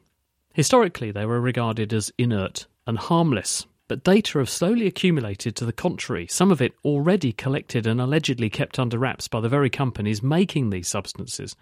Historically, 0.53 1.11
they 1.11 1.25
were 1.25 1.41
regarded 1.41 1.93
as 1.93 2.13
inert 2.19 2.67
and 2.87 2.99
harmless 2.99 3.67
but 3.89 4.05
data 4.05 4.39
have 4.39 4.51
slowly 4.51 4.87
accumulated 4.87 5.57
to 5.57 5.65
the 5.65 5.73
contrary, 5.73 6.27
some 6.29 6.53
of 6.53 6.61
it 6.61 6.75
already 6.85 7.33
collected 7.33 7.87
and 7.87 8.01
allegedly 8.01 8.51
kept 8.51 8.79
under 8.79 8.99
wraps 8.99 9.27
by 9.27 9.41
the 9.41 9.49
very 9.49 9.71
companies 9.71 10.23
making 10.23 10.69
these 10.69 10.87
substances. 10.87 11.57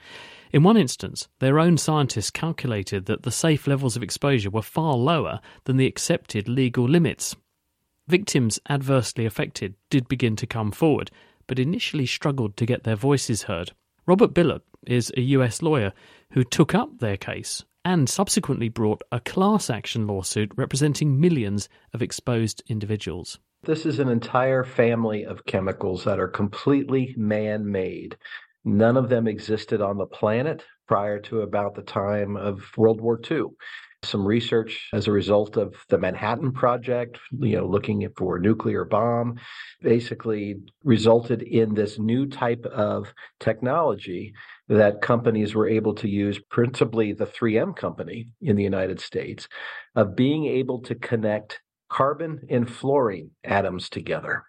In 0.52 0.64
one 0.64 0.76
instance, 0.76 1.28
their 1.38 1.60
own 1.60 1.78
scientists 1.78 2.30
calculated 2.30 3.06
that 3.06 3.22
the 3.22 3.30
safe 3.30 3.66
levels 3.66 3.96
of 3.96 4.02
exposure 4.02 4.50
were 4.50 4.62
far 4.62 4.94
lower 4.94 5.40
than 5.64 5.76
the 5.76 5.86
accepted 5.86 6.48
legal 6.48 6.84
limits. 6.84 7.36
Victims 8.08 8.58
adversely 8.68 9.24
affected 9.24 9.74
did 9.88 10.08
begin 10.08 10.36
to 10.36 10.46
come 10.46 10.72
forward, 10.72 11.10
but 11.46 11.58
initially 11.58 12.06
struggled 12.06 12.56
to 12.56 12.66
get 12.66 12.84
their 12.84 12.96
voices 12.96 13.44
heard. 13.44 13.72
Robert 14.04 14.34
Bilott 14.34 14.62
is 14.86 15.12
a 15.16 15.20
US 15.20 15.62
lawyer 15.62 15.92
who 16.32 16.44
took 16.44 16.74
up 16.74 16.98
their 16.98 17.16
case 17.16 17.64
and 17.86 18.08
subsequently 18.08 18.68
brought 18.68 19.00
a 19.12 19.20
class 19.20 19.70
action 19.70 20.08
lawsuit 20.08 20.50
representing 20.56 21.20
millions 21.20 21.68
of 21.94 22.02
exposed 22.02 22.60
individuals. 22.66 23.38
This 23.62 23.86
is 23.86 24.00
an 24.00 24.08
entire 24.08 24.64
family 24.64 25.24
of 25.24 25.46
chemicals 25.46 26.02
that 26.02 26.18
are 26.18 26.26
completely 26.26 27.14
man 27.16 27.70
made. 27.70 28.16
None 28.64 28.96
of 28.96 29.08
them 29.08 29.28
existed 29.28 29.80
on 29.80 29.98
the 29.98 30.06
planet 30.06 30.64
prior 30.88 31.20
to 31.20 31.42
about 31.42 31.76
the 31.76 31.82
time 31.82 32.36
of 32.36 32.60
World 32.76 33.00
War 33.00 33.20
II. 33.30 33.44
some 34.02 34.26
research 34.26 34.88
as 34.92 35.06
a 35.06 35.12
result 35.12 35.56
of 35.56 35.74
the 35.88 35.98
Manhattan 35.98 36.52
Project, 36.52 37.18
you 37.38 37.56
know, 37.56 37.66
looking 37.66 38.08
for 38.16 38.36
a 38.36 38.40
nuclear 38.40 38.84
bomb, 38.84 39.38
basically 39.80 40.56
resulted 40.82 41.42
in 41.42 41.74
this 41.74 42.00
new 42.00 42.26
type 42.26 42.64
of 42.66 43.12
technology 43.38 44.34
that 44.68 45.00
companies 45.00 45.54
were 45.54 45.68
able 45.68 45.94
to 45.94 46.08
use, 46.08 46.38
principally 46.50 47.12
the 47.12 47.26
3M 47.26 47.76
company 47.76 48.28
in 48.40 48.56
the 48.56 48.62
United 48.62 49.00
States, 49.00 49.48
of 49.94 50.16
being 50.16 50.46
able 50.46 50.80
to 50.82 50.94
connect 50.94 51.60
carbon 51.88 52.40
and 52.50 52.68
fluorine 52.68 53.30
atoms 53.44 53.88
together. 53.88 54.44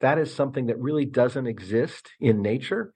That 0.00 0.18
is 0.18 0.34
something 0.34 0.66
that 0.66 0.80
really 0.80 1.04
doesn't 1.04 1.46
exist 1.46 2.10
in 2.18 2.42
nature. 2.42 2.92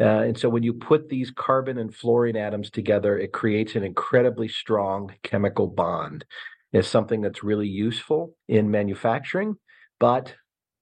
Uh, 0.00 0.22
and 0.22 0.38
so 0.38 0.48
when 0.48 0.62
you 0.62 0.72
put 0.72 1.08
these 1.08 1.30
carbon 1.30 1.78
and 1.78 1.94
fluorine 1.94 2.36
atoms 2.36 2.70
together, 2.70 3.16
it 3.18 3.32
creates 3.32 3.76
an 3.76 3.84
incredibly 3.84 4.48
strong 4.48 5.14
chemical 5.22 5.68
bond. 5.68 6.24
It's 6.72 6.88
something 6.88 7.20
that's 7.20 7.44
really 7.44 7.68
useful 7.68 8.34
in 8.48 8.70
manufacturing, 8.70 9.56
but 10.00 10.34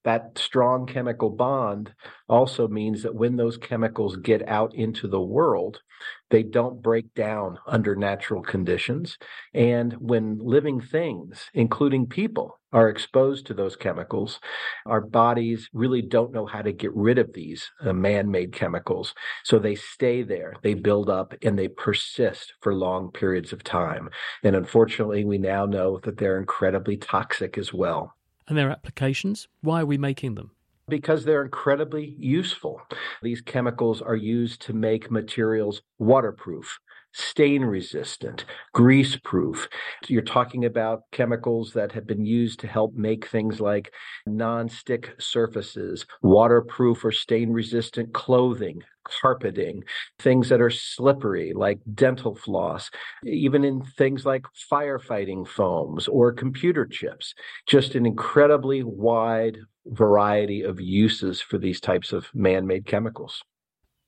that 0.07 0.37
strong 0.37 0.85
chemical 0.85 1.29
bond 1.29 1.93
also 2.29 2.65
means 2.69 3.03
that 3.03 3.13
when 3.13 3.35
those 3.35 3.57
chemicals 3.57 4.15
get 4.15 4.47
out 4.47 4.73
into 4.73 5.05
the 5.05 5.19
world, 5.19 5.81
they 6.29 6.43
don't 6.43 6.81
break 6.81 7.13
down 7.13 7.59
under 7.67 7.93
natural 7.93 8.41
conditions. 8.41 9.17
And 9.53 9.91
when 9.95 10.39
living 10.41 10.79
things, 10.79 11.49
including 11.53 12.05
people, 12.05 12.57
are 12.71 12.87
exposed 12.87 13.47
to 13.47 13.53
those 13.53 13.75
chemicals, 13.75 14.39
our 14.85 15.01
bodies 15.01 15.69
really 15.73 16.01
don't 16.01 16.31
know 16.31 16.45
how 16.45 16.61
to 16.61 16.71
get 16.71 16.95
rid 16.95 17.17
of 17.17 17.33
these 17.33 17.69
uh, 17.81 17.91
man 17.91 18.31
made 18.31 18.53
chemicals. 18.53 19.13
So 19.43 19.59
they 19.59 19.75
stay 19.75 20.23
there, 20.23 20.53
they 20.63 20.73
build 20.73 21.09
up, 21.09 21.33
and 21.41 21.59
they 21.59 21.67
persist 21.67 22.53
for 22.61 22.73
long 22.73 23.11
periods 23.11 23.51
of 23.51 23.61
time. 23.61 24.07
And 24.41 24.55
unfortunately, 24.55 25.25
we 25.25 25.37
now 25.37 25.65
know 25.65 25.99
that 26.03 26.17
they're 26.17 26.39
incredibly 26.39 26.95
toxic 26.95 27.57
as 27.57 27.73
well 27.73 28.16
and 28.47 28.57
their 28.57 28.69
applications? 28.69 29.47
Why 29.61 29.81
are 29.81 29.85
we 29.85 29.97
making 29.97 30.35
them? 30.35 30.51
Because 30.87 31.25
they're 31.25 31.43
incredibly 31.43 32.15
useful. 32.17 32.81
These 33.21 33.41
chemicals 33.41 34.01
are 34.01 34.15
used 34.15 34.61
to 34.61 34.73
make 34.73 35.11
materials 35.11 35.81
waterproof, 35.99 36.79
stain 37.13 37.63
resistant, 37.63 38.45
grease 38.73 39.17
proof. 39.17 39.67
You're 40.07 40.21
talking 40.21 40.65
about 40.65 41.01
chemicals 41.11 41.73
that 41.73 41.91
have 41.93 42.05
been 42.05 42.25
used 42.25 42.59
to 42.61 42.67
help 42.67 42.93
make 42.93 43.27
things 43.27 43.59
like 43.59 43.91
non-stick 44.25 45.15
surfaces, 45.19 46.05
waterproof 46.21 47.03
or 47.03 47.11
stain 47.11 47.51
resistant 47.51 48.13
clothing, 48.13 48.83
carpeting, 49.03 49.83
things 50.19 50.49
that 50.49 50.61
are 50.61 50.69
slippery 50.69 51.53
like 51.55 51.79
dental 51.93 52.35
floss, 52.35 52.89
even 53.25 53.63
in 53.63 53.81
things 53.81 54.25
like 54.25 54.45
firefighting 54.71 55.47
foams 55.47 56.07
or 56.07 56.31
computer 56.31 56.85
chips. 56.85 57.33
Just 57.67 57.95
an 57.95 58.05
incredibly 58.05 58.83
wide 58.83 59.57
variety 59.85 60.61
of 60.61 60.81
uses 60.81 61.41
for 61.41 61.57
these 61.57 61.79
types 61.79 62.11
of 62.11 62.27
man 62.33 62.67
made 62.67 62.85
chemicals. 62.85 63.43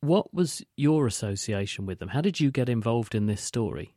What 0.02 0.34
was 0.34 0.64
your 0.78 1.08
association 1.08 1.86
with 1.86 2.00
them? 2.00 2.10
How 2.10 2.22
did 2.22 2.40
you 2.40 2.52
get 2.52 2.70
involved 2.70 3.14
in 3.14 3.26
this 3.26 3.42
story? 3.42 3.96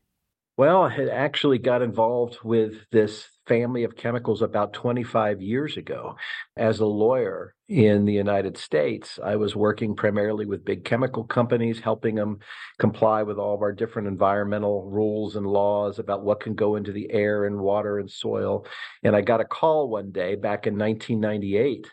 Well, 0.57 0.83
I 0.83 0.91
had 0.91 1.09
actually 1.09 1.59
got 1.59 1.81
involved 1.81 2.39
with 2.45 2.75
this 2.91 3.29
family 3.47 3.85
of 3.85 3.97
chemicals 3.97 4.43
about 4.43 4.73
25 4.73 5.41
years 5.41 5.77
ago. 5.77 6.17
As 6.57 6.81
a 6.81 6.87
lawyer 6.87 7.55
in 7.69 8.05
the 8.05 8.13
United 8.13 8.59
States, 8.59 9.19
I 9.23 9.37
was 9.37 9.57
working 9.57 9.97
primarily 9.97 10.45
with 10.45 10.65
big 10.65 10.85
chemical 10.85 11.25
companies, 11.25 11.81
helping 11.81 12.17
them 12.17 12.41
comply 12.79 13.23
with 13.23 13.39
all 13.39 13.55
of 13.55 13.63
our 13.63 13.73
different 13.73 14.09
environmental 14.09 14.91
rules 14.91 15.37
and 15.37 15.47
laws 15.47 15.99
about 15.99 16.25
what 16.25 16.41
can 16.41 16.55
go 16.55 16.77
into 16.77 16.93
the 16.93 17.11
air 17.11 17.47
and 17.47 17.61
water 17.61 17.99
and 17.99 18.11
soil. 18.11 18.67
And 19.03 19.17
I 19.17 19.23
got 19.23 19.41
a 19.41 19.45
call 19.45 19.89
one 19.89 20.11
day 20.11 20.35
back 20.35 20.67
in 20.67 20.77
1998 20.77 21.87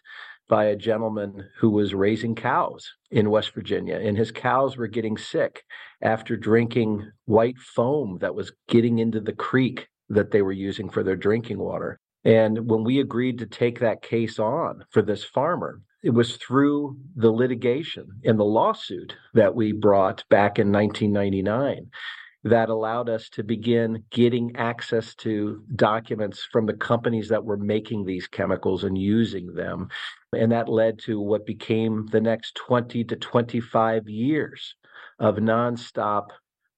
by 0.50 0.66
a 0.66 0.76
gentleman 0.76 1.48
who 1.60 1.70
was 1.70 1.94
raising 1.94 2.36
cows 2.36 2.92
in 3.12 3.30
West 3.30 3.54
Virginia, 3.54 3.96
and 3.96 4.18
his 4.18 4.32
cows 4.32 4.76
were 4.76 4.88
getting 4.88 5.16
sick 5.16 5.64
after 6.02 6.36
drinking 6.36 7.10
white 7.26 7.58
foam 7.58 8.18
that 8.20 8.36
was 8.36 8.52
getting 8.68 9.00
into 9.00 9.22
the 9.22 9.32
creek 9.32 9.88
that 10.10 10.32
they 10.32 10.42
were 10.42 10.52
using 10.52 10.90
for 10.90 11.04
their 11.04 11.16
drinking 11.16 11.60
water. 11.60 12.00
And 12.26 12.70
when 12.70 12.84
we 12.84 13.00
agreed 13.00 13.38
to 13.40 13.46
take 13.46 13.80
that 13.80 14.02
case 14.02 14.40
on 14.40 14.84
for 14.90 15.02
this 15.02 15.24
farmer, 15.24 15.82
it 16.04 16.12
was 16.12 16.38
through 16.38 16.98
the 17.16 17.32
litigation 17.32 18.08
and 18.24 18.40
the 18.40 18.44
lawsuit 18.44 19.16
that 19.34 19.54
we 19.56 19.72
brought 19.72 20.24
back 20.30 20.58
in 20.58 20.72
1999 20.72 21.88
that 22.44 22.70
allowed 22.70 23.10
us 23.10 23.30
to 23.30 23.44
begin 23.44 24.04
getting 24.12 24.56
access 24.56 25.14
to 25.16 25.62
documents 25.76 26.48
from 26.52 26.66
the 26.66 26.74
companies 26.74 27.30
that 27.30 27.44
were 27.44 27.58
making 27.58 28.06
these 28.06 28.28
chemicals 28.28 28.84
and 28.84 28.98
using 28.98 29.54
them. 29.54 29.90
And 30.34 30.52
that 30.52 30.70
led 30.70 31.00
to 31.00 31.20
what 31.20 31.46
became 31.46 32.08
the 32.12 32.22
next 32.22 32.56
20 32.56 33.04
to 33.06 33.16
25 33.16 34.08
years 34.08 34.76
of 35.20 35.36
nonstop 35.36 36.28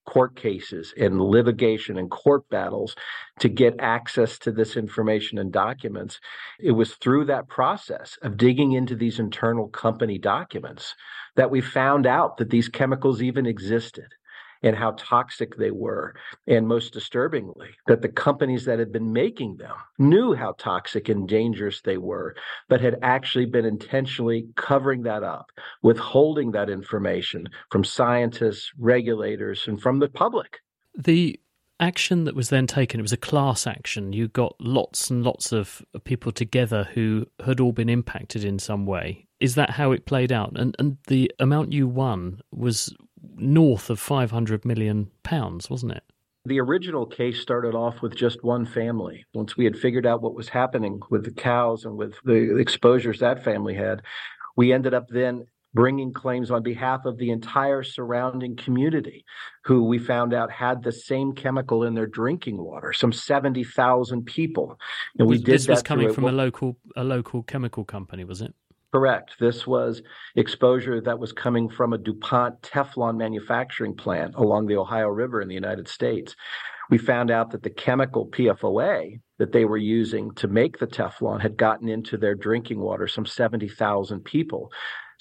court 0.08 0.36
cases 0.36 0.96
and 0.98 1.22
litigation 1.22 1.96
and 1.98 2.10
court 2.10 2.50
battles 2.50 2.96
to 3.40 3.48
get 3.48 3.76
access 3.80 4.40
to 4.40 4.52
this 4.52 4.76
information 4.76 5.38
and 5.38 5.54
documents. 5.54 6.20
It 6.60 6.72
was 6.72 6.96
through 6.96 7.26
that 7.26 7.48
process 7.48 8.18
of 8.24 8.36
digging 8.36 8.72
into 8.72 8.96
these 8.96 9.20
internal 9.20 9.68
company 9.68 10.18
documents 10.18 10.96
that 11.36 11.52
we 11.52 11.62
found 11.62 12.08
out 12.08 12.38
that 12.38 12.50
these 12.50 12.68
chemicals 12.68 13.22
even 13.22 13.46
existed 13.46 14.08
and 14.64 14.76
how 14.76 14.92
toxic 14.98 15.58
they 15.58 15.72
were. 15.72 16.16
And 16.48 16.68
most 16.68 16.94
disturbingly, 16.94 17.70
that 17.88 18.02
the 18.02 18.10
companies 18.10 18.66
that 18.66 18.80
had 18.80 18.92
been 18.92 19.12
making 19.12 19.58
them 19.58 19.76
knew 19.98 20.34
how 20.34 20.54
toxic 20.58 21.10
and 21.10 21.28
dangerous 21.28 21.82
they 21.82 21.98
were, 21.98 22.36
but 22.70 22.82
had 22.82 22.98
actually 23.02 23.46
been 23.46 23.66
intentionally 23.66 24.48
covering 24.56 25.04
that 25.04 25.24
up, 25.24 25.48
withholding 25.82 26.52
that 26.52 26.70
information 26.70 27.48
from 27.72 27.84
scientists, 27.84 28.72
regulators, 28.78 29.68
and 29.68 29.82
from 29.82 30.00
the 30.00 30.10
public. 30.10 30.60
The 30.98 31.40
action 31.80 32.26
that 32.26 32.36
was 32.36 32.50
then 32.50 32.68
taken, 32.68 33.00
it 33.00 33.04
was 33.04 33.12
a 33.12 33.18
class 33.18 33.66
action. 33.66 34.14
You 34.14 34.28
got 34.28 34.56
lots 34.60 35.10
and 35.10 35.24
lots 35.24 35.52
of 35.52 35.84
people 36.04 36.32
together 36.32 36.88
who 36.94 37.26
had 37.44 37.60
all 37.60 37.72
been 37.72 37.90
impacted 37.90 38.46
in 38.46 38.60
some 38.60 38.86
way. 38.86 39.28
Is 39.40 39.56
that 39.56 39.72
how 39.72 39.92
it 39.92 40.06
played 40.06 40.32
out? 40.32 40.52
And 40.56 40.76
and 40.78 40.98
the 41.08 41.32
amount 41.40 41.74
you 41.74 41.88
won 41.88 42.42
was 42.52 42.96
north 43.36 43.90
of 43.90 44.00
500 44.00 44.66
million 44.66 45.10
pounds, 45.24 45.70
wasn't 45.70 45.94
it? 45.94 46.04
The 46.46 46.60
original 46.60 47.06
case 47.06 47.40
started 47.40 47.76
off 47.76 48.02
with 48.02 48.16
just 48.16 48.44
one 48.44 48.66
family. 48.66 49.26
Once 49.34 49.56
we 49.56 49.66
had 49.66 49.78
figured 49.78 50.08
out 50.08 50.24
what 50.24 50.34
was 50.34 50.50
happening 50.50 51.00
with 51.12 51.24
the 51.24 51.32
cows 51.32 51.86
and 51.86 51.98
with 51.98 52.16
the 52.24 52.58
exposures 52.58 53.20
that 53.20 53.44
family 53.44 53.76
had, 53.76 54.02
we 54.58 54.74
ended 54.74 54.94
up 54.94 55.08
then 55.10 55.46
bringing 55.74 56.12
claims 56.12 56.52
on 56.52 56.64
behalf 56.64 57.06
of 57.06 57.18
the 57.18 57.30
entire 57.30 57.84
surrounding 57.84 58.56
community 58.56 59.24
who 59.64 59.86
we 59.86 59.98
found 59.98 60.34
out 60.34 60.52
had 60.52 60.84
the 60.84 60.92
same 60.92 61.34
chemical 61.34 61.84
in 61.84 61.94
their 61.94 62.08
drinking 62.08 62.58
water 62.58 62.92
some 62.92 63.14
70,000 63.14 64.26
people 64.26 64.78
and 65.18 65.30
we 65.30 65.38
did 65.38 65.46
this 65.46 65.68
was 65.68 65.82
coming 65.82 66.12
from 66.14 66.26
a 66.26 66.32
local 66.32 66.78
a 66.96 67.04
local 67.04 67.44
chemical 67.44 67.86
company 67.86 68.24
was 68.24 68.42
it 68.42 68.54
Correct. 68.94 69.36
This 69.40 69.66
was 69.66 70.02
exposure 70.36 71.00
that 71.00 71.18
was 71.18 71.32
coming 71.32 71.70
from 71.70 71.94
a 71.94 71.98
DuPont 71.98 72.62
Teflon 72.62 73.18
manufacturing 73.18 73.96
plant 73.96 74.36
along 74.36 74.68
the 74.68 74.76
Ohio 74.76 75.08
River 75.08 75.42
in 75.42 75.48
the 75.48 75.56
United 75.56 75.88
States. 75.88 76.36
We 76.90 76.98
found 76.98 77.32
out 77.32 77.52
that 77.52 77.64
the 77.64 77.70
chemical 77.70 78.28
PFOA 78.28 79.22
that 79.40 79.54
they 79.54 79.64
were 79.64 79.78
using 79.78 80.34
to 80.36 80.50
make 80.50 80.78
the 80.78 80.88
Teflon 80.88 81.42
had 81.42 81.56
gotten 81.56 81.88
into 81.88 82.18
their 82.18 82.36
drinking 82.36 82.82
water, 82.82 83.08
some 83.08 83.26
70,000 83.26 84.26
people. 84.26 84.70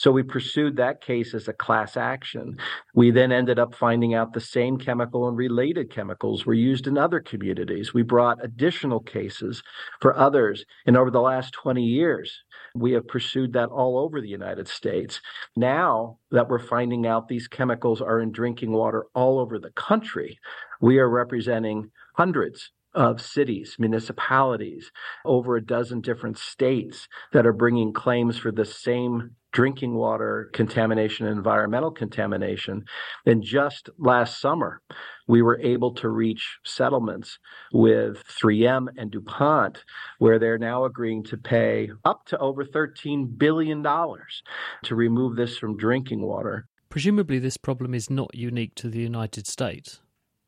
So 0.00 0.10
we 0.10 0.22
pursued 0.22 0.76
that 0.76 1.02
case 1.02 1.34
as 1.34 1.46
a 1.46 1.52
class 1.52 1.94
action. 1.94 2.56
We 2.94 3.10
then 3.10 3.32
ended 3.32 3.58
up 3.58 3.74
finding 3.74 4.14
out 4.14 4.32
the 4.32 4.40
same 4.40 4.78
chemical 4.78 5.28
and 5.28 5.36
related 5.36 5.90
chemicals 5.90 6.46
were 6.46 6.54
used 6.54 6.86
in 6.86 6.96
other 6.96 7.20
communities. 7.20 7.92
We 7.92 8.02
brought 8.02 8.42
additional 8.42 9.00
cases 9.00 9.62
for 10.00 10.16
others. 10.16 10.64
And 10.86 10.96
over 10.96 11.10
the 11.10 11.20
last 11.20 11.52
20 11.52 11.84
years, 11.84 12.42
we 12.74 12.92
have 12.92 13.08
pursued 13.08 13.52
that 13.52 13.68
all 13.68 13.98
over 13.98 14.20
the 14.20 14.28
United 14.28 14.68
States. 14.68 15.20
Now 15.56 16.18
that 16.30 16.48
we're 16.48 16.58
finding 16.58 17.06
out 17.06 17.28
these 17.28 17.48
chemicals 17.48 18.00
are 18.00 18.20
in 18.20 18.32
drinking 18.32 18.72
water 18.72 19.06
all 19.14 19.38
over 19.38 19.58
the 19.58 19.70
country, 19.70 20.38
we 20.80 20.98
are 20.98 21.08
representing 21.08 21.90
hundreds 22.14 22.70
of 22.94 23.20
cities, 23.20 23.76
municipalities, 23.78 24.90
over 25.24 25.56
a 25.56 25.64
dozen 25.64 26.00
different 26.00 26.38
states 26.38 27.06
that 27.32 27.46
are 27.46 27.52
bringing 27.52 27.92
claims 27.92 28.36
for 28.36 28.50
the 28.50 28.64
same 28.64 29.36
drinking 29.52 29.94
water 29.94 30.50
contamination 30.52 31.26
and 31.26 31.36
environmental 31.36 31.90
contamination. 31.90 32.84
And 33.26 33.42
just 33.42 33.90
last 33.98 34.40
summer, 34.40 34.82
we 35.26 35.42
were 35.42 35.60
able 35.60 35.94
to 35.94 36.08
reach 36.08 36.58
settlements 36.64 37.38
with 37.72 38.22
3M 38.26 38.88
and 38.96 39.10
DuPont, 39.10 39.84
where 40.18 40.38
they're 40.38 40.58
now 40.58 40.84
agreeing 40.84 41.24
to 41.24 41.36
pay 41.36 41.90
up 42.04 42.24
to 42.26 42.38
over 42.38 42.64
$13 42.64 43.38
billion 43.38 43.82
to 43.82 44.94
remove 44.94 45.36
this 45.36 45.58
from 45.58 45.76
drinking 45.76 46.22
water. 46.22 46.66
Presumably, 46.88 47.38
this 47.38 47.56
problem 47.56 47.94
is 47.94 48.10
not 48.10 48.34
unique 48.34 48.74
to 48.76 48.88
the 48.88 48.98
United 48.98 49.46
States. 49.46 50.00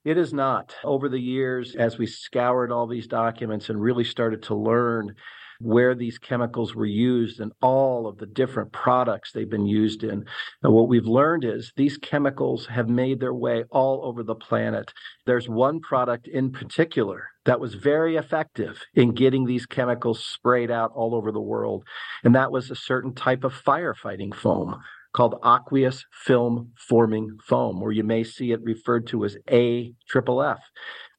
It 0.05 0.19
is 0.19 0.33
not. 0.33 0.75
Over 0.83 1.09
the 1.09 1.21
years, 1.21 1.77
as 1.77 1.97
we 1.97 2.07
scoured 2.07 2.73
all 2.73 2.89
these 2.89 3.07
documents 3.07 3.69
and 3.69 3.81
really 3.81 4.03
started 4.03 4.43
to 4.45 4.55
learn 4.57 5.15
where 5.63 5.95
these 5.95 6.19
chemicals 6.19 6.75
were 6.75 6.87
used 6.87 7.41
and 7.41 7.53
all 7.63 8.07
of 8.07 8.19
the 8.19 8.27
different 8.27 8.73
products 8.73 9.33
they've 9.33 9.51
been 9.51 9.67
used 9.67 10.03
in. 10.03 10.25
And 10.63 10.73
what 10.73 10.89
we've 10.89 11.07
learned 11.07 11.45
is 11.45 11.73
these 11.77 11.97
chemicals 11.97 12.67
have 12.67 12.89
made 12.89 13.21
their 13.21 13.35
way 13.35 13.65
all 13.71 14.05
over 14.05 14.23
the 14.23 14.35
planet. 14.35 14.93
There's 15.27 15.49
one 15.49 15.81
product 15.81 16.27
in 16.27 16.51
particular 16.51 17.29
that 17.45 17.61
was 17.61 17.75
very 17.75 18.17
effective 18.17 18.83
in 18.95 19.13
getting 19.13 19.47
these 19.47 19.67
chemicals 19.67 20.25
sprayed 20.25 20.71
out 20.71 20.93
all 20.95 21.15
over 21.15 21.33
the 21.33 21.41
world, 21.41 21.85
and 22.23 22.35
that 22.35 22.53
was 22.53 22.71
a 22.71 22.77
certain 22.77 23.15
type 23.15 23.45
of 23.45 23.53
firefighting 23.53 24.35
foam 24.35 24.81
called 25.13 25.35
aqueous 25.45 26.05
film 26.25 26.71
forming 26.77 27.37
foam, 27.47 27.83
or 27.83 27.93
you 27.93 28.03
may 28.03 28.25
see 28.25 28.53
it 28.53 28.63
referred 28.63 29.07
to 29.07 29.25
as 29.25 29.37
AFFF. 29.49 30.59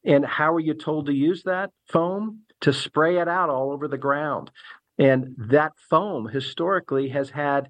And 0.04 0.26
how 0.26 0.52
are 0.52 0.60
you 0.60 0.74
told 0.74 1.06
to 1.06 1.12
use 1.12 1.42
that 1.44 1.70
foam? 1.88 2.40
To 2.64 2.72
spray 2.72 3.18
it 3.18 3.28
out 3.28 3.50
all 3.50 3.72
over 3.72 3.88
the 3.88 3.98
ground. 3.98 4.50
And 4.98 5.34
that 5.36 5.72
foam 5.90 6.28
historically 6.28 7.10
has 7.10 7.28
had 7.28 7.68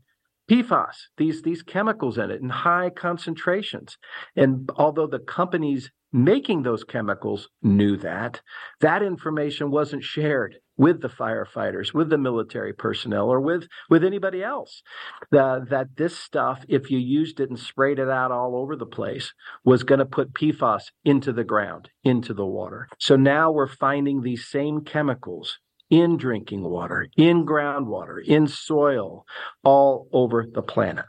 PFAS, 0.51 0.95
these, 1.17 1.43
these 1.43 1.63
chemicals 1.63 2.19
in 2.19 2.31
it 2.31 2.41
in 2.41 2.51
high 2.51 2.91
concentrations. 2.91 3.97
And 4.37 4.69
although 4.77 5.07
the 5.07 5.19
companies 5.19 5.91
making 6.13 6.63
those 6.63 6.85
chemicals 6.85 7.49
knew 7.61 7.97
that, 7.97 8.41
that 8.81 9.03
information 9.03 9.71
wasn't 9.71 10.05
shared 10.05 10.57
with 10.77 11.03
the 11.03 11.09
firefighters, 11.09 11.93
with 11.93 12.09
the 12.09 12.19
military 12.19 12.73
personnel, 12.73 13.29
or 13.29 13.41
with, 13.41 13.67
with 13.91 14.05
anybody 14.05 14.43
else. 14.43 14.83
The, 15.31 15.67
that 15.71 15.97
this 15.97 16.17
stuff, 16.17 16.65
if 16.69 16.91
you 16.91 16.99
used 16.99 17.41
it 17.41 17.51
and 17.51 17.59
sprayed 17.59 17.99
it 17.99 18.09
out 18.09 18.31
all 18.31 18.57
over 18.57 18.77
the 18.77 18.87
place, 18.87 19.33
was 19.65 19.83
going 19.83 19.99
to 19.99 20.07
put 20.07 20.35
PFAS 20.35 20.85
into 21.05 21.33
the 21.33 21.45
ground, 21.45 21.91
into 22.05 22.33
the 22.33 22.47
water. 22.47 22.89
So 22.99 23.17
now 23.17 23.51
we're 23.51 23.67
finding 23.67 24.23
these 24.23 24.47
same 24.47 24.83
chemicals 24.83 25.59
in 26.01 26.17
drinking 26.17 26.63
water, 26.63 27.09
in 27.17 27.47
groundwater, 27.47 28.23
in 28.25 28.49
soil, 28.49 29.25
all 29.63 30.09
over 30.13 30.45
the 30.53 30.63
planet. 30.63 31.05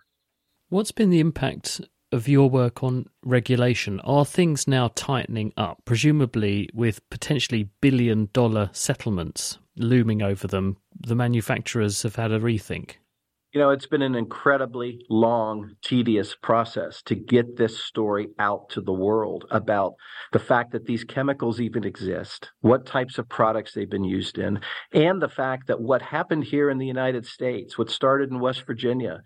What's 0.69 0.91
been 0.91 1.09
the 1.09 1.19
impact 1.19 1.81
of 2.11 2.27
your 2.27 2.49
work 2.49 2.83
on 2.83 3.07
regulation? 3.23 3.99
Are 4.01 4.25
things 4.25 4.67
now 4.67 4.91
tightening 4.93 5.53
up, 5.57 5.81
presumably 5.85 6.69
with 6.73 7.07
potentially 7.09 7.69
billion 7.81 8.29
dollar 8.31 8.69
settlements 8.73 9.57
looming 9.75 10.21
over 10.21 10.47
them? 10.47 10.77
The 10.99 11.15
manufacturers 11.15 12.03
have 12.03 12.15
had 12.15 12.31
a 12.31 12.39
rethink. 12.39 12.97
You 13.55 13.61
know, 13.61 13.69
it's 13.69 13.87
been 13.87 14.01
an 14.01 14.15
incredibly 14.15 15.05
long, 15.09 15.77
tedious 15.81 16.35
process 16.35 17.01
to 17.03 17.15
get 17.15 17.55
this 17.55 17.79
story 17.79 18.27
out 18.37 18.67
to 18.71 18.81
the 18.81 18.91
world 18.91 19.45
about 19.49 19.93
the 20.33 20.39
fact 20.39 20.73
that 20.73 20.83
these 20.83 21.05
chemicals 21.05 21.61
even 21.61 21.85
exist, 21.85 22.51
what 22.59 22.85
types 22.85 23.17
of 23.17 23.29
products 23.29 23.73
they've 23.73 23.89
been 23.89 24.03
used 24.03 24.37
in, 24.37 24.59
and 24.91 25.21
the 25.21 25.29
fact 25.29 25.67
that 25.67 25.79
what 25.79 26.01
happened 26.01 26.43
here 26.43 26.69
in 26.69 26.79
the 26.79 26.85
United 26.85 27.25
States, 27.25 27.77
what 27.77 27.89
started 27.89 28.29
in 28.29 28.41
West 28.41 28.65
Virginia, 28.67 29.21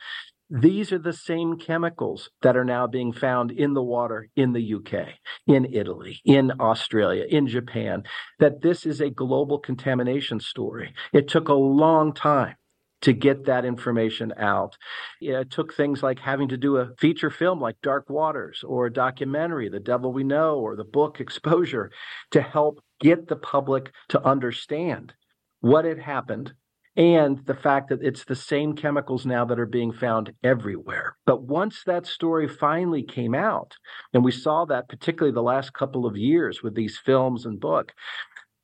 these 0.48 0.92
are 0.92 1.00
the 1.00 1.12
same 1.12 1.58
chemicals 1.58 2.30
that 2.44 2.56
are 2.56 2.64
now 2.64 2.86
being 2.86 3.12
found 3.12 3.50
in 3.50 3.74
the 3.74 3.82
water 3.82 4.30
in 4.36 4.54
the 4.54 4.76
UK, 4.76 5.08
in 5.48 5.66
Italy, 5.74 6.22
in 6.24 6.52
Australia, 6.60 7.26
in 7.28 7.48
Japan, 7.48 8.04
that 8.38 8.62
this 8.62 8.86
is 8.86 9.02
a 9.02 9.10
global 9.10 9.58
contamination 9.58 10.40
story. 10.40 10.94
It 11.14 11.28
took 11.28 11.50
a 11.50 11.54
long 11.54 12.14
time 12.14 12.54
to 13.02 13.14
get 13.14 13.46
that 13.46 13.66
information 13.66 14.34
out. 14.38 14.78
It 15.22 15.52
took 15.52 15.74
things 15.74 16.04
like 16.04 16.20
having 16.20 16.50
to 16.50 16.58
do 16.58 16.78
a 16.78 16.90
feature 16.98 17.30
film 17.30 17.62
like 17.62 17.82
Dark 17.82 18.10
Waters 18.10 18.64
or 18.66 18.86
a 18.86 18.94
documentary, 18.94 19.70
The 19.70 19.80
Devil 19.80 20.12
We 20.12 20.24
Know, 20.24 20.60
or 20.60 20.76
the 20.76 20.84
book 20.84 21.20
Exposure 21.20 21.92
to 22.32 22.42
help 22.42 22.84
get 23.00 23.28
the 23.28 23.38
public 23.38 23.92
to 24.10 24.24
understand 24.26 25.14
what 25.62 25.86
had 25.86 26.00
happened 26.00 26.54
and 26.96 27.46
the 27.46 27.56
fact 27.56 27.88
that 27.90 28.04
it's 28.04 28.26
the 28.26 28.36
same 28.36 28.76
chemicals 28.76 29.26
now 29.26 29.46
that 29.46 29.60
are 29.60 29.66
being 29.66 29.94
found 29.94 30.34
everywhere. 30.44 31.16
But 31.26 31.44
once 31.44 31.84
that 31.86 32.06
story 32.06 32.48
finally 32.48 33.04
came 33.04 33.34
out, 33.34 33.76
and 34.14 34.24
we 34.24 34.32
saw 34.32 34.66
that 34.66 34.90
particularly 34.90 35.34
the 35.34 35.42
last 35.42 35.74
couple 35.74 36.06
of 36.06 36.18
years 36.18 36.62
with 36.62 36.76
these 36.76 36.98
films 36.98 37.46
and 37.46 37.60
book, 37.60 37.94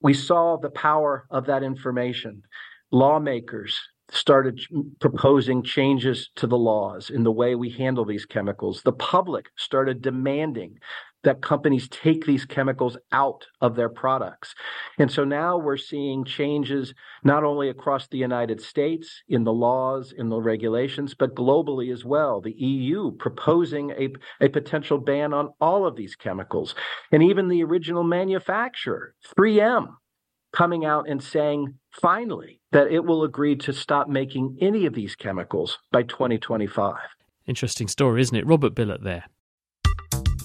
we 0.01 0.13
saw 0.13 0.57
the 0.57 0.69
power 0.69 1.25
of 1.29 1.45
that 1.45 1.63
information. 1.63 2.41
Lawmakers, 2.91 3.79
started 4.11 4.59
proposing 4.99 5.63
changes 5.63 6.29
to 6.35 6.47
the 6.47 6.57
laws 6.57 7.09
in 7.09 7.23
the 7.23 7.31
way 7.31 7.55
we 7.55 7.69
handle 7.69 8.05
these 8.05 8.25
chemicals. 8.25 8.81
The 8.83 8.91
public 8.91 9.47
started 9.55 10.01
demanding 10.01 10.79
that 11.25 11.41
companies 11.41 11.89
take 11.89 12.25
these 12.25 12.45
chemicals 12.45 12.97
out 13.11 13.47
of 13.59 13.75
their 13.75 13.89
products. 13.89 14.53
And 14.99 15.11
so 15.11 15.25
now 15.25 15.57
we're 15.57 15.75
seeing 15.75 16.23
changes 16.23 16.93
not 17.23 17.43
only 17.43 17.69
across 17.69 18.07
the 18.07 18.19
United 18.19 18.61
States 18.61 19.23
in 19.27 19.43
the 19.43 19.51
laws, 19.51 20.13
in 20.15 20.29
the 20.29 20.39
regulations, 20.39 21.15
but 21.15 21.35
globally 21.35 21.91
as 21.91 22.05
well. 22.05 22.41
The 22.41 22.53
EU 22.53 23.11
proposing 23.17 23.91
a, 23.91 24.09
a 24.39 24.49
potential 24.49 24.99
ban 24.99 25.33
on 25.33 25.49
all 25.59 25.85
of 25.87 25.95
these 25.95 26.15
chemicals. 26.15 26.75
And 27.11 27.23
even 27.23 27.47
the 27.47 27.63
original 27.63 28.03
manufacturer, 28.03 29.15
3M, 29.35 29.87
coming 30.55 30.85
out 30.85 31.09
and 31.09 31.21
saying 31.21 31.73
finally 31.91 32.59
that 32.71 32.91
it 32.91 33.03
will 33.05 33.23
agree 33.23 33.55
to 33.57 33.73
stop 33.73 34.07
making 34.07 34.57
any 34.61 34.85
of 34.85 34.93
these 34.93 35.15
chemicals 35.15 35.77
by 35.91 36.03
2025. 36.03 36.95
Interesting 37.45 37.87
story, 37.87 38.21
isn't 38.21 38.35
it? 38.35 38.45
Robert 38.47 38.73
Bilott 38.73 39.03
there. 39.03 39.25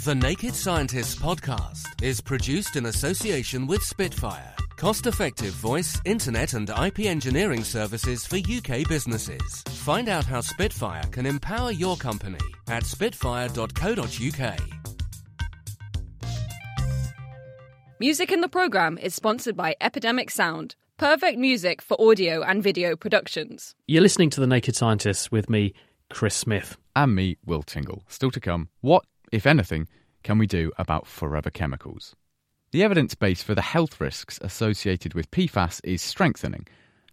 The 0.05 0.15
Naked 0.15 0.55
Scientists 0.55 1.15
podcast 1.15 2.03
is 2.03 2.21
produced 2.21 2.77
in 2.77 2.87
association 2.87 3.67
with 3.67 3.83
Spitfire, 3.83 4.55
cost 4.77 5.07
effective 5.07 5.53
voice, 5.53 6.01
internet, 6.07 6.55
and 6.55 6.71
IP 6.71 7.01
engineering 7.01 7.65
services 7.65 8.27
for 8.27 8.37
UK 8.37 8.89
businesses. 8.89 9.63
Find 9.69 10.09
out 10.09 10.25
how 10.25 10.41
Spitfire 10.41 11.05
can 11.11 11.27
empower 11.27 11.71
your 11.71 11.97
company 11.97 12.39
at 12.69 12.85
spitfire.co.uk. 12.85 14.80
Music 18.03 18.33
in 18.33 18.41
the 18.41 18.49
program 18.49 18.97
is 18.97 19.15
sponsored 19.15 19.55
by 19.55 19.77
Epidemic 19.79 20.31
Sound, 20.31 20.75
perfect 20.97 21.39
music 21.39 21.83
for 21.83 22.01
audio 22.01 22.43
and 22.43 22.63
video 22.63 22.97
productions. 22.97 23.75
You're 23.87 24.01
listening 24.01 24.31
to 24.31 24.41
The 24.41 24.47
Naked 24.47 24.75
Scientists 24.75 25.31
with 25.31 25.51
me, 25.51 25.75
Chris 26.09 26.35
Smith. 26.35 26.79
And 26.97 27.15
me, 27.15 27.37
Will 27.45 27.63
Tingle. 27.63 28.03
Still 28.09 28.31
to 28.31 28.41
come, 28.41 28.71
what, 28.81 29.05
if 29.33 29.45
anything, 29.45 29.87
can 30.23 30.39
we 30.39 30.47
do 30.47 30.73
about 30.79 31.07
forever 31.07 31.51
chemicals? 31.51 32.17
The 32.71 32.83
evidence 32.83 33.15
base 33.15 33.43
for 33.43 33.55
the 33.55 33.61
health 33.61 34.01
risks 34.01 34.39
associated 34.41 35.13
with 35.13 35.31
PFAS 35.31 35.83
is 35.85 36.01
strengthening. 36.01 36.67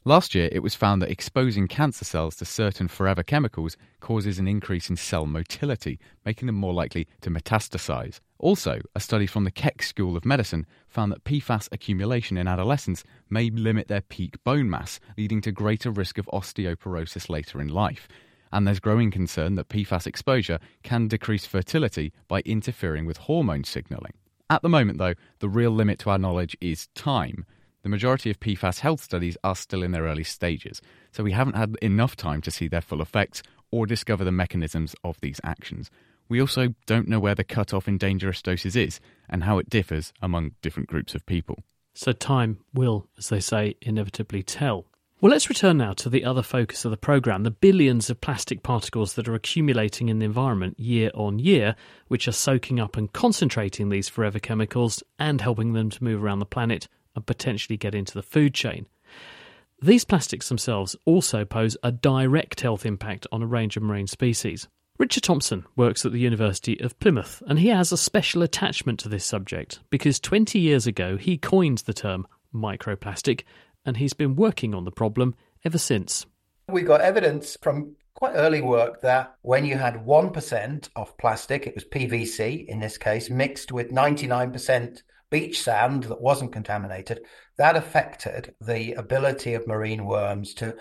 Last 0.08 0.34
year, 0.34 0.48
it 0.54 0.64
was 0.64 0.74
found 0.74 1.02
that 1.02 1.12
exposing 1.12 1.68
cancer 1.68 2.06
cells 2.06 2.38
to 2.38 2.46
certain 2.46 2.88
forever 2.88 3.24
chemicals 3.24 3.76
causes 4.00 4.40
an 4.40 4.48
increase 4.48 4.90
in 4.90 4.96
cell 4.96 5.26
motility, 5.26 6.00
making 6.26 6.46
them 6.46 6.56
more 6.56 6.74
likely 6.74 7.10
to 7.20 7.30
metastasize. 7.30 8.22
Also, 8.40 8.80
a 8.96 9.02
study 9.02 9.28
from 9.28 9.44
the 9.44 9.52
Keck 9.52 9.84
School 9.84 10.16
of 10.16 10.24
Medicine 10.24 10.66
found 10.88 11.12
that 11.12 11.26
PFAS 11.26 11.68
accumulation 11.74 12.38
in 12.38 12.48
adolescents 12.48 13.04
may 13.30 13.50
limit 13.50 13.90
their 13.90 14.00
peak 14.00 14.42
bone 14.46 14.70
mass, 14.70 15.02
leading 15.18 15.42
to 15.42 15.52
greater 15.52 15.92
risk 15.92 16.18
of 16.18 16.30
osteoporosis 16.32 17.30
later 17.30 17.60
in 17.60 17.68
life. 17.68 18.08
And 18.54 18.66
there's 18.66 18.80
growing 18.80 19.12
concern 19.12 19.56
that 19.56 19.68
PFAS 19.68 20.08
exposure 20.08 20.60
can 20.84 21.10
decrease 21.10 21.46
fertility 21.46 22.14
by 22.30 22.40
interfering 22.46 23.06
with 23.06 23.18
hormone 23.18 23.66
signaling. 23.66 24.14
At 24.50 24.62
the 24.62 24.70
moment, 24.70 25.00
though, 25.00 25.16
the 25.40 25.50
real 25.50 25.72
limit 25.72 26.00
to 26.00 26.12
our 26.12 26.18
knowledge 26.18 26.56
is 26.62 26.88
time. 26.96 27.46
The 27.84 27.90
majority 27.90 28.30
of 28.30 28.40
PFAS 28.40 28.80
health 28.80 29.02
studies 29.02 29.38
are 29.44 29.56
still 29.56 29.84
in 29.84 29.92
their 29.92 30.04
early 30.04 30.24
stages, 30.24 30.82
so 31.12 31.24
we 31.24 31.32
haven't 31.32 31.56
had 31.56 31.76
enough 31.82 32.16
time 32.16 32.42
to 32.42 32.52
see 32.52 32.68
their 32.68 32.82
full 32.82 33.02
effects 33.02 33.44
or 33.72 33.86
discover 33.86 34.24
the 34.24 34.32
mechanisms 34.32 34.96
of 35.04 35.20
these 35.22 35.40
actions. 35.44 35.92
We 36.30 36.42
also 36.42 36.74
don't 36.86 37.08
know 37.08 37.20
where 37.20 37.36
the 37.36 37.44
cutoff 37.44 37.88
in 37.88 37.98
dangerous 37.98 38.42
doses 38.42 38.76
is 38.76 39.00
and 39.30 39.44
how 39.44 39.58
it 39.60 39.70
differs 39.70 40.12
among 40.22 40.56
different 40.62 40.90
groups 40.90 41.16
of 41.16 41.26
people. 41.26 41.64
So 41.94 42.12
time 42.12 42.60
will, 42.74 43.08
as 43.18 43.30
they 43.30 43.40
say, 43.40 43.76
inevitably 43.82 44.44
tell. 44.44 44.86
Well, 45.20 45.32
let's 45.32 45.50
return 45.50 45.78
now 45.78 45.94
to 45.94 46.10
the 46.10 46.26
other 46.26 46.44
focus 46.44 46.86
of 46.86 46.92
the 46.92 46.98
programme 46.98 47.42
the 47.42 47.50
billions 47.50 48.12
of 48.12 48.22
plastic 48.22 48.62
particles 48.62 49.14
that 49.14 49.28
are 49.28 49.34
accumulating 49.34 50.10
in 50.10 50.20
the 50.20 50.26
environment 50.26 50.80
year 50.80 51.10
on 51.16 51.40
year, 51.40 51.76
which 52.08 52.28
are 52.28 52.34
soaking 52.34 52.80
up 52.80 52.98
and 52.98 53.12
concentrating 53.12 53.90
these 53.90 54.10
forever 54.10 54.38
chemicals 54.38 55.02
and 55.18 55.42
helping 55.42 55.74
them 55.74 55.90
to 55.90 56.04
move 56.04 56.24
around 56.24 56.38
the 56.40 56.46
planet 56.46 56.88
and 57.18 57.26
potentially 57.26 57.76
get 57.76 57.96
into 57.96 58.14
the 58.14 58.22
food 58.22 58.54
chain. 58.54 58.86
These 59.82 60.06
plastics 60.06 60.48
themselves 60.48 60.96
also 61.04 61.44
pose 61.46 61.76
a 61.82 61.92
direct 61.92 62.62
health 62.62 62.86
impact 62.86 63.26
on 63.32 63.42
a 63.42 63.48
range 63.48 63.76
of 63.76 63.84
marine 63.84 64.08
species. 64.08 64.68
Richard 65.00 65.24
Thompson 65.24 65.66
works 65.76 66.06
at 66.06 66.12
the 66.12 66.20
University 66.20 66.80
of 66.80 66.98
Plymouth, 67.00 67.42
and 67.48 67.60
he 67.60 67.70
has 67.70 67.92
a 67.92 67.98
special 67.98 68.44
attachment 68.44 69.00
to 69.00 69.10
this 69.10 69.26
subject 69.26 69.80
because 69.90 70.20
20 70.20 70.60
years 70.60 70.86
ago 70.88 71.18
he 71.18 71.38
coined 71.38 71.80
the 71.80 71.94
term 71.94 72.28
microplastic, 72.54 73.42
and 73.84 73.98
he's 73.98 74.14
been 74.14 74.36
working 74.36 74.76
on 74.76 74.86
the 74.86 74.92
problem 74.92 75.34
ever 75.66 75.78
since. 75.80 76.28
We 76.70 76.84
got 76.84 77.02
evidence 77.02 77.58
from 77.62 77.96
quite 78.14 78.34
early 78.34 78.62
work 78.62 79.02
that 79.02 79.36
when 79.42 79.66
you 79.66 79.78
had 79.78 80.06
1% 80.06 80.90
of 80.96 81.18
plastic, 81.18 81.66
it 81.66 81.74
was 81.74 81.84
PVC 81.84 82.66
in 82.68 82.80
this 82.80 82.98
case, 82.98 83.30
mixed 83.30 83.72
with 83.72 83.92
99% 83.92 85.02
beach 85.30 85.62
sand 85.62 86.04
that 86.04 86.22
wasn't 86.22 86.54
contaminated, 86.54 87.22
that 87.58 87.76
affected 87.76 88.54
the 88.62 88.94
ability 88.94 89.54
of 89.54 89.68
marine 89.68 90.06
worms 90.06 90.54
to 90.56 90.76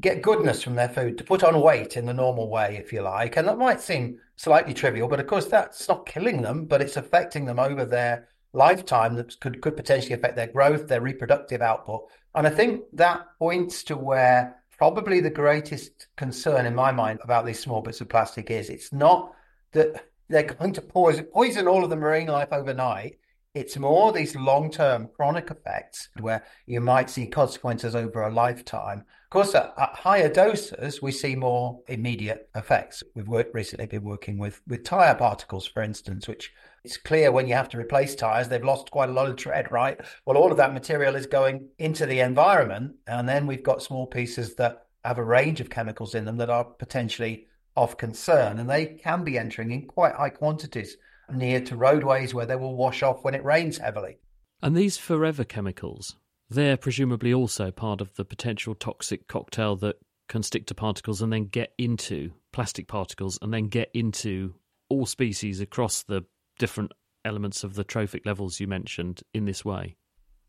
get 0.00 0.22
goodness 0.22 0.62
from 0.62 0.76
their 0.76 0.88
food, 0.88 1.18
to 1.18 1.24
put 1.24 1.42
on 1.42 1.60
weight 1.60 1.96
in 1.96 2.06
the 2.06 2.14
normal 2.14 2.48
way, 2.48 2.76
if 2.76 2.92
you 2.92 3.02
like. 3.02 3.36
And 3.36 3.46
that 3.48 3.58
might 3.58 3.80
seem 3.80 4.18
slightly 4.36 4.72
trivial, 4.72 5.08
but 5.08 5.20
of 5.20 5.26
course 5.26 5.46
that's 5.46 5.88
not 5.88 6.06
killing 6.06 6.42
them, 6.42 6.66
but 6.66 6.80
it's 6.80 6.96
affecting 6.96 7.44
them 7.44 7.58
over 7.58 7.84
their 7.84 8.28
lifetime 8.52 9.14
that 9.14 9.38
could, 9.40 9.60
could 9.60 9.76
potentially 9.76 10.14
affect 10.14 10.36
their 10.36 10.46
growth, 10.46 10.88
their 10.88 11.00
reproductive 11.00 11.62
output. 11.62 12.08
And 12.34 12.46
I 12.46 12.50
think 12.50 12.82
that 12.94 13.26
points 13.38 13.82
to 13.84 13.96
where 13.96 14.56
probably 14.78 15.20
the 15.20 15.30
greatest 15.30 16.06
concern 16.16 16.66
in 16.66 16.74
my 16.74 16.90
mind 16.90 17.18
about 17.22 17.44
these 17.44 17.60
small 17.60 17.82
bits 17.82 18.00
of 18.00 18.08
plastic 18.08 18.50
is 18.50 18.70
it's 18.70 18.92
not 18.92 19.32
that 19.72 20.06
they're 20.28 20.44
going 20.44 20.72
to 20.72 20.80
poison, 20.80 21.24
poison 21.24 21.68
all 21.68 21.84
of 21.84 21.90
the 21.90 21.96
marine 21.96 22.28
life 22.28 22.48
overnight. 22.52 23.18
It's 23.52 23.76
more 23.76 24.12
these 24.12 24.36
long 24.36 24.70
term 24.70 25.08
chronic 25.08 25.50
effects 25.50 26.08
where 26.20 26.44
you 26.66 26.80
might 26.80 27.10
see 27.10 27.26
consequences 27.26 27.96
over 27.96 28.22
a 28.22 28.32
lifetime. 28.32 29.00
Of 29.00 29.30
course, 29.30 29.56
at, 29.56 29.74
at, 29.76 29.90
higher 29.92 30.32
doses, 30.32 31.02
we 31.02 31.10
see 31.10 31.34
more 31.34 31.80
immediate 31.88 32.48
effects. 32.54 33.02
We've 33.16 33.26
worked 33.26 33.52
recently 33.52 33.86
been 33.86 34.04
working 34.04 34.38
with, 34.38 34.60
with 34.68 34.84
tire 34.84 35.16
particles, 35.16 35.66
for 35.66 35.82
instance, 35.82 36.28
which 36.28 36.52
it's 36.84 36.96
clear 36.96 37.32
when 37.32 37.48
you 37.48 37.54
have 37.54 37.68
to 37.70 37.78
replace 37.78 38.14
tires, 38.14 38.48
they've 38.48 38.62
lost 38.62 38.92
quite 38.92 39.08
a 39.08 39.12
lot 39.12 39.28
of 39.28 39.34
tread, 39.34 39.72
right? 39.72 40.00
Well, 40.26 40.36
all 40.36 40.52
of 40.52 40.56
that 40.58 40.72
material 40.72 41.16
is 41.16 41.26
going 41.26 41.70
into 41.80 42.06
the 42.06 42.20
environment. 42.20 42.94
And 43.08 43.28
then 43.28 43.48
we've 43.48 43.64
got 43.64 43.82
small 43.82 44.06
pieces 44.06 44.54
that 44.56 44.86
have 45.04 45.18
a 45.18 45.24
range 45.24 45.60
of 45.60 45.70
chemicals 45.70 46.14
in 46.14 46.24
them 46.24 46.36
that 46.36 46.50
are 46.50 46.64
potentially 46.64 47.48
of 47.76 47.96
concern. 47.96 48.60
And 48.60 48.70
they 48.70 48.86
can 48.86 49.24
be 49.24 49.38
entering 49.38 49.72
in 49.72 49.88
quite 49.88 50.14
high 50.14 50.30
quantities 50.30 50.96
near 51.34 51.60
to 51.62 51.76
roadways 51.76 52.34
where 52.34 52.46
they 52.46 52.56
will 52.56 52.76
wash 52.76 53.02
off 53.02 53.24
when 53.24 53.34
it 53.34 53.44
rains 53.44 53.78
heavily. 53.78 54.18
And 54.62 54.76
these 54.76 54.96
forever 54.96 55.44
chemicals, 55.44 56.16
they're 56.48 56.76
presumably 56.76 57.32
also 57.32 57.70
part 57.70 58.00
of 58.00 58.14
the 58.14 58.24
potential 58.24 58.74
toxic 58.74 59.28
cocktail 59.28 59.76
that 59.76 59.96
can 60.28 60.42
stick 60.42 60.66
to 60.66 60.74
particles 60.74 61.22
and 61.22 61.32
then 61.32 61.46
get 61.46 61.72
into 61.78 62.32
plastic 62.52 62.86
particles 62.86 63.38
and 63.42 63.52
then 63.52 63.68
get 63.68 63.90
into 63.94 64.54
all 64.88 65.06
species 65.06 65.60
across 65.60 66.02
the 66.02 66.24
different 66.58 66.92
elements 67.24 67.64
of 67.64 67.74
the 67.74 67.84
trophic 67.84 68.26
levels 68.26 68.60
you 68.60 68.66
mentioned 68.66 69.22
in 69.34 69.44
this 69.44 69.64
way. 69.64 69.96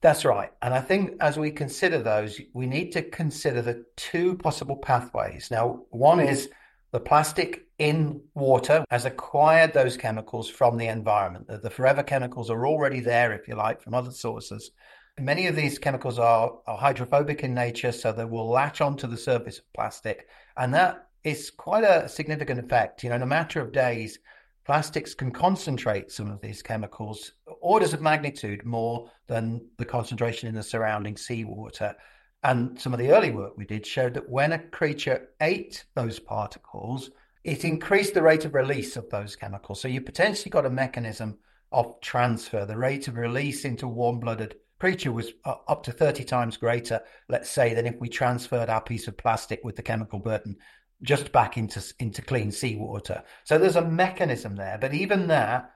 That's 0.01 0.25
right. 0.25 0.51
And 0.61 0.73
I 0.73 0.81
think 0.81 1.17
as 1.19 1.37
we 1.37 1.51
consider 1.51 2.01
those, 2.01 2.41
we 2.53 2.65
need 2.65 2.91
to 2.93 3.03
consider 3.03 3.61
the 3.61 3.85
two 3.95 4.35
possible 4.37 4.75
pathways. 4.75 5.49
Now, 5.51 5.83
one 5.91 6.19
is 6.19 6.49
the 6.91 6.99
plastic 6.99 7.67
in 7.81 8.21
water 8.35 8.85
has 8.91 9.05
acquired 9.05 9.73
those 9.73 9.97
chemicals 9.97 10.47
from 10.47 10.77
the 10.77 10.85
environment. 10.85 11.47
The 11.47 11.69
forever 11.71 12.03
chemicals 12.03 12.51
are 12.51 12.67
already 12.67 12.99
there, 12.99 13.33
if 13.33 13.47
you 13.47 13.55
like, 13.55 13.81
from 13.81 13.95
other 13.95 14.11
sources. 14.11 14.69
Many 15.19 15.47
of 15.47 15.55
these 15.55 15.79
chemicals 15.79 16.19
are, 16.19 16.59
are 16.67 16.77
hydrophobic 16.77 17.43
in 17.43 17.55
nature, 17.55 17.91
so 17.91 18.11
they 18.11 18.23
will 18.23 18.47
latch 18.47 18.81
onto 18.81 19.07
the 19.07 19.17
surface 19.17 19.57
of 19.57 19.73
plastic. 19.73 20.27
And 20.57 20.71
that 20.75 21.07
is 21.23 21.49
quite 21.49 21.83
a 21.83 22.07
significant 22.07 22.59
effect. 22.59 23.03
You 23.03 23.09
know, 23.09 23.15
in 23.15 23.23
a 23.23 23.25
matter 23.25 23.59
of 23.59 23.71
days, 23.71 24.19
plastics 24.63 25.15
can 25.15 25.31
concentrate 25.31 26.11
some 26.11 26.29
of 26.29 26.39
these 26.39 26.61
chemicals 26.61 27.31
orders 27.61 27.93
of 27.93 28.01
magnitude 28.01 28.63
more 28.63 29.09
than 29.25 29.59
the 29.79 29.85
concentration 29.85 30.47
in 30.47 30.53
the 30.53 30.61
surrounding 30.61 31.17
seawater. 31.17 31.95
And 32.43 32.79
some 32.79 32.93
of 32.93 32.99
the 32.99 33.11
early 33.11 33.31
work 33.31 33.57
we 33.57 33.65
did 33.65 33.87
showed 33.87 34.13
that 34.13 34.29
when 34.29 34.51
a 34.51 34.59
creature 34.59 35.29
ate 35.41 35.85
those 35.95 36.19
particles, 36.19 37.09
it 37.43 37.65
increased 37.65 38.13
the 38.13 38.21
rate 38.21 38.45
of 38.45 38.53
release 38.53 38.95
of 38.95 39.09
those 39.09 39.35
chemicals. 39.35 39.81
So 39.81 39.87
you 39.87 40.01
potentially 40.01 40.51
got 40.51 40.65
a 40.65 40.69
mechanism 40.69 41.39
of 41.71 41.99
transfer. 42.01 42.65
The 42.65 42.77
rate 42.77 43.07
of 43.07 43.17
release 43.17 43.65
into 43.65 43.87
warm 43.87 44.19
blooded 44.19 44.55
creature 44.79 45.11
was 45.11 45.31
uh, 45.45 45.55
up 45.67 45.83
to 45.83 45.91
30 45.91 46.23
times 46.23 46.57
greater, 46.57 47.01
let's 47.29 47.49
say, 47.49 47.73
than 47.73 47.85
if 47.85 47.95
we 47.99 48.09
transferred 48.09 48.69
our 48.69 48.81
piece 48.81 49.07
of 49.07 49.17
plastic 49.17 49.61
with 49.63 49.75
the 49.75 49.81
chemical 49.81 50.19
burden 50.19 50.55
just 51.03 51.31
back 51.31 51.57
into, 51.57 51.83
into 51.99 52.21
clean 52.21 52.51
seawater. 52.51 53.23
So 53.43 53.57
there's 53.57 53.75
a 53.75 53.81
mechanism 53.81 54.55
there. 54.55 54.77
But 54.79 54.93
even 54.93 55.27
that 55.27 55.71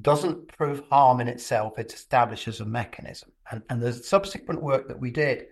doesn't 0.00 0.48
prove 0.48 0.82
harm 0.90 1.20
in 1.20 1.28
itself, 1.28 1.78
it 1.78 1.92
establishes 1.92 2.60
a 2.60 2.64
mechanism. 2.64 3.30
And, 3.50 3.62
and 3.70 3.80
the 3.80 3.92
subsequent 3.92 4.62
work 4.62 4.88
that 4.88 4.98
we 4.98 5.10
did 5.10 5.46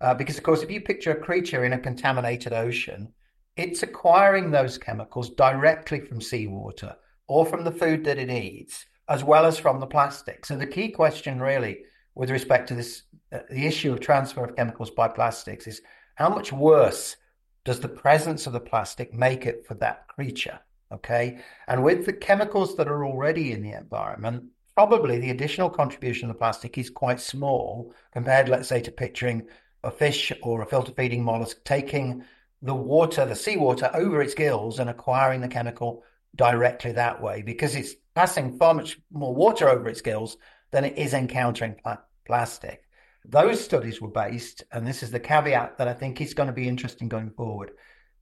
uh, 0.00 0.14
because, 0.14 0.38
of 0.38 0.44
course, 0.44 0.62
if 0.62 0.70
you 0.70 0.80
picture 0.80 1.10
a 1.10 1.20
creature 1.20 1.64
in 1.64 1.72
a 1.72 1.78
contaminated 1.78 2.52
ocean, 2.52 3.12
it's 3.58 3.82
acquiring 3.82 4.50
those 4.50 4.78
chemicals 4.78 5.30
directly 5.30 6.00
from 6.00 6.20
seawater 6.20 6.96
or 7.26 7.44
from 7.44 7.64
the 7.64 7.72
food 7.72 8.04
that 8.04 8.18
it 8.18 8.30
eats, 8.30 8.86
as 9.08 9.24
well 9.24 9.44
as 9.44 9.58
from 9.58 9.80
the 9.80 9.86
plastic. 9.86 10.46
So, 10.46 10.56
the 10.56 10.66
key 10.66 10.88
question, 10.88 11.40
really, 11.40 11.80
with 12.14 12.30
respect 12.30 12.68
to 12.68 12.74
this, 12.74 13.02
uh, 13.32 13.40
the 13.50 13.66
issue 13.66 13.92
of 13.92 14.00
transfer 14.00 14.44
of 14.44 14.56
chemicals 14.56 14.90
by 14.90 15.08
plastics 15.08 15.66
is 15.66 15.82
how 16.14 16.28
much 16.28 16.52
worse 16.52 17.16
does 17.64 17.80
the 17.80 17.88
presence 17.88 18.46
of 18.46 18.52
the 18.52 18.60
plastic 18.60 19.12
make 19.12 19.44
it 19.44 19.66
for 19.66 19.74
that 19.74 20.08
creature? 20.08 20.60
Okay. 20.90 21.40
And 21.66 21.84
with 21.84 22.06
the 22.06 22.14
chemicals 22.14 22.76
that 22.76 22.88
are 22.88 23.04
already 23.04 23.52
in 23.52 23.62
the 23.62 23.72
environment, 23.72 24.44
probably 24.74 25.18
the 25.18 25.30
additional 25.30 25.68
contribution 25.68 26.30
of 26.30 26.34
the 26.34 26.38
plastic 26.38 26.78
is 26.78 26.88
quite 26.88 27.20
small 27.20 27.92
compared, 28.12 28.48
let's 28.48 28.68
say, 28.68 28.80
to 28.80 28.90
picturing 28.90 29.46
a 29.84 29.90
fish 29.90 30.32
or 30.42 30.62
a 30.62 30.66
filter 30.66 30.92
feeding 30.92 31.22
mollusk 31.22 31.62
taking 31.64 32.24
the 32.62 32.74
water, 32.74 33.24
the 33.24 33.36
seawater, 33.36 33.90
over 33.94 34.20
its 34.22 34.34
gills 34.34 34.78
and 34.78 34.90
acquiring 34.90 35.40
the 35.40 35.48
chemical 35.48 36.02
directly 36.34 36.92
that 36.92 37.20
way 37.20 37.42
because 37.42 37.74
it's 37.74 37.94
passing 38.14 38.58
far 38.58 38.74
much 38.74 38.98
more 39.12 39.34
water 39.34 39.68
over 39.68 39.88
its 39.88 40.00
gills 40.00 40.36
than 40.70 40.84
it 40.84 40.98
is 40.98 41.14
encountering 41.14 41.74
pl- 41.82 41.98
plastic. 42.26 42.84
Those 43.24 43.62
studies 43.62 44.00
were 44.00 44.08
based, 44.08 44.64
and 44.72 44.86
this 44.86 45.02
is 45.02 45.10
the 45.10 45.20
caveat 45.20 45.78
that 45.78 45.88
I 45.88 45.92
think 45.92 46.20
is 46.20 46.34
going 46.34 46.46
to 46.46 46.52
be 46.52 46.68
interesting 46.68 47.08
going 47.08 47.30
forward. 47.30 47.72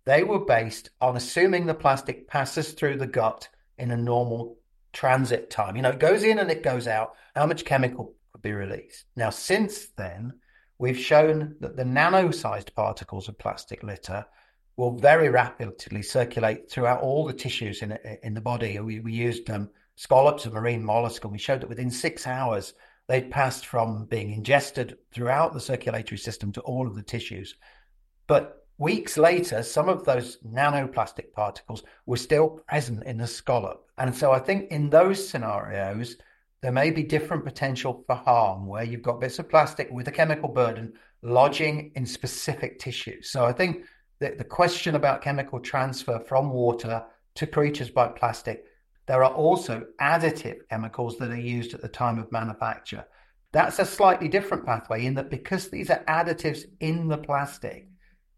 They 0.05 0.23
were 0.23 0.45
based 0.45 0.91
on 1.01 1.17
assuming 1.17 1.67
the 1.67 1.75
plastic 1.75 2.29
passes 2.29 2.73
through 2.73 2.99
the 2.99 3.07
gut 3.07 3.49
in 3.79 3.91
a 3.91 3.97
normal 3.97 4.59
transit 4.93 5.51
time. 5.51 5.77
You 5.77 5.83
know, 5.83 5.91
it 5.91 5.99
goes 5.99 6.23
in 6.23 6.39
and 6.39 6.51
it 6.51 6.63
goes 6.63 6.87
out. 6.87 7.15
How 7.35 7.47
much 7.47 7.65
chemical 7.65 8.15
could 8.33 8.43
be 8.43 8.53
released? 8.53 9.05
Now, 9.15 9.31
since 9.31 9.89
then, 9.89 10.35
we've 10.79 10.99
shown 10.99 11.57
that 11.61 11.77
the 11.77 11.85
nano-sized 11.85 12.75
particles 12.75 13.29
of 13.29 13.39
plastic 13.39 13.83
litter 13.83 14.25
will 14.77 14.99
very 14.99 15.31
rapidly 15.31 16.03
circulate 16.03 16.71
throughout 16.71 17.01
all 17.01 17.25
the 17.25 17.33
tissues 17.33 17.83
in 17.83 17.99
in 18.23 18.35
the 18.35 18.41
body. 18.41 18.79
We, 18.79 19.01
we 19.01 19.13
used 19.13 19.49
um, 19.51 19.71
scallops 19.97 20.45
of 20.45 20.53
marine 20.53 20.85
mollusk, 20.85 21.25
and 21.25 21.33
we 21.33 21.39
showed 21.39 21.63
that 21.63 21.69
within 21.69 21.91
six 21.91 22.27
hours 22.27 22.75
they'd 23.09 23.31
passed 23.31 23.67
from 23.67 24.05
being 24.07 24.33
ingested 24.33 24.99
throughout 25.13 25.53
the 25.53 25.61
circulatory 25.61 26.19
system 26.19 26.53
to 26.53 26.61
all 26.63 26.87
of 26.87 26.95
the 26.95 27.03
tissues. 27.03 27.55
But 28.27 28.67
weeks 28.79 29.17
later, 29.17 29.63
some 29.63 29.89
of 29.89 30.05
those 30.05 30.39
nanoplastic 30.47 31.33
particles 31.33 31.85
were 32.05 32.17
still 32.17 32.61
present 32.69 33.05
in 33.05 33.17
the 33.17 33.27
scallop, 33.27 33.87
and 33.97 34.15
so 34.15 34.33
I 34.33 34.41
think 34.41 34.71
in 34.71 34.91
those 34.91 35.27
scenarios 35.27 36.17
there 36.63 36.73
may 36.73 36.91
be 36.91 37.03
different 37.03 37.45
potential 37.45 38.03
for 38.07 38.17
harm 38.17 38.67
where 38.67 38.85
you've 38.85 39.03
got 39.03 39.21
bits 39.21 39.39
of 39.39 39.49
plastic 39.49 39.91
with 39.91 40.09
a 40.09 40.13
chemical 40.13 40.49
burden 40.49 40.93
lodging 41.23 41.93
in 41.95 42.07
specific 42.07 42.79
tissues. 42.79 43.31
So 43.31 43.45
I 43.45 43.53
think 43.53 43.85
that 44.21 44.39
the 44.39 44.45
question 44.45 44.95
about 44.95 45.23
chemical 45.23 45.61
transfer 45.61 46.19
from 46.19 46.51
water 46.51 47.05
to 47.35 47.47
creatures 47.47 47.91
by 47.91 48.09
plastic, 48.09 48.65
there 49.07 49.23
are 49.23 49.33
also 49.33 49.87
additive 50.01 50.59
chemicals 50.71 51.19
that 51.19 51.31
are 51.31 51.39
used 51.39 51.75
at 51.75 51.83
the 51.83 51.89
time 51.89 52.19
of 52.19 52.33
manufacture. 52.33 53.05
That's 53.53 53.79
a 53.79 53.85
slightly 53.85 54.29
different 54.29 54.67
pathway 54.67 55.05
in 55.05 55.15
that 55.15 55.31
because 55.31 55.69
these 55.69 55.91
are 55.91 56.05
additives 56.09 56.65
in 56.81 57.09
the 57.09 57.19
plastic, 57.19 57.89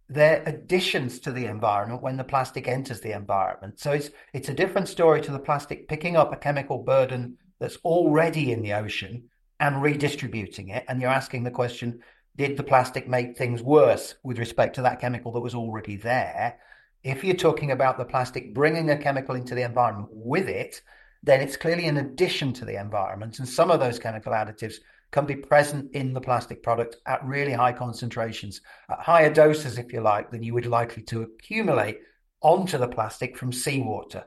they're 0.08 0.42
additions 0.46 1.18
to 1.20 1.32
the 1.32 1.46
environment 1.46 2.02
when 2.02 2.16
the 2.16 2.24
plastic 2.24 2.66
enters 2.66 3.00
the 3.00 3.12
environment. 3.12 3.78
So 3.78 3.92
it's 3.92 4.10
it's 4.32 4.48
a 4.48 4.54
different 4.54 4.88
story 4.88 5.20
to 5.22 5.32
the 5.32 5.38
plastic 5.38 5.88
picking 5.88 6.16
up 6.16 6.32
a 6.32 6.36
chemical 6.36 6.78
burden 6.78 7.36
that's 7.58 7.76
already 7.84 8.52
in 8.52 8.62
the 8.62 8.74
ocean 8.74 9.30
and 9.60 9.82
redistributing 9.82 10.68
it. 10.68 10.84
And 10.88 11.00
you're 11.00 11.10
asking 11.10 11.44
the 11.44 11.50
question, 11.50 12.00
did 12.36 12.56
the 12.56 12.62
plastic 12.62 13.08
make 13.08 13.36
things 13.36 13.62
worse 13.62 14.14
with 14.22 14.38
respect 14.38 14.76
to 14.76 14.82
that 14.82 15.00
chemical 15.00 15.32
that 15.32 15.40
was 15.40 15.54
already 15.54 15.96
there? 15.96 16.58
If 17.02 17.24
you're 17.24 17.36
talking 17.36 17.70
about 17.70 17.98
the 17.98 18.04
plastic 18.04 18.54
bringing 18.54 18.90
a 18.90 18.98
chemical 18.98 19.34
into 19.34 19.54
the 19.54 19.62
environment 19.62 20.08
with 20.12 20.48
it, 20.48 20.80
then 21.22 21.40
it's 21.40 21.56
clearly 21.56 21.86
an 21.86 21.96
addition 21.96 22.52
to 22.54 22.64
the 22.64 22.80
environment. 22.80 23.38
And 23.38 23.48
some 23.48 23.70
of 23.70 23.80
those 23.80 23.98
chemical 23.98 24.32
additives 24.32 24.76
can 25.10 25.26
be 25.26 25.34
present 25.34 25.90
in 25.94 26.12
the 26.12 26.20
plastic 26.20 26.62
product 26.62 26.96
at 27.06 27.24
really 27.24 27.52
high 27.52 27.72
concentrations, 27.72 28.60
at 28.90 29.00
higher 29.00 29.32
doses, 29.32 29.78
if 29.78 29.92
you 29.92 30.00
like, 30.00 30.30
than 30.30 30.42
you 30.42 30.54
would 30.54 30.66
likely 30.66 31.02
to 31.04 31.22
accumulate 31.22 31.98
onto 32.40 32.78
the 32.78 32.88
plastic 32.88 33.36
from 33.36 33.52
seawater. 33.52 34.24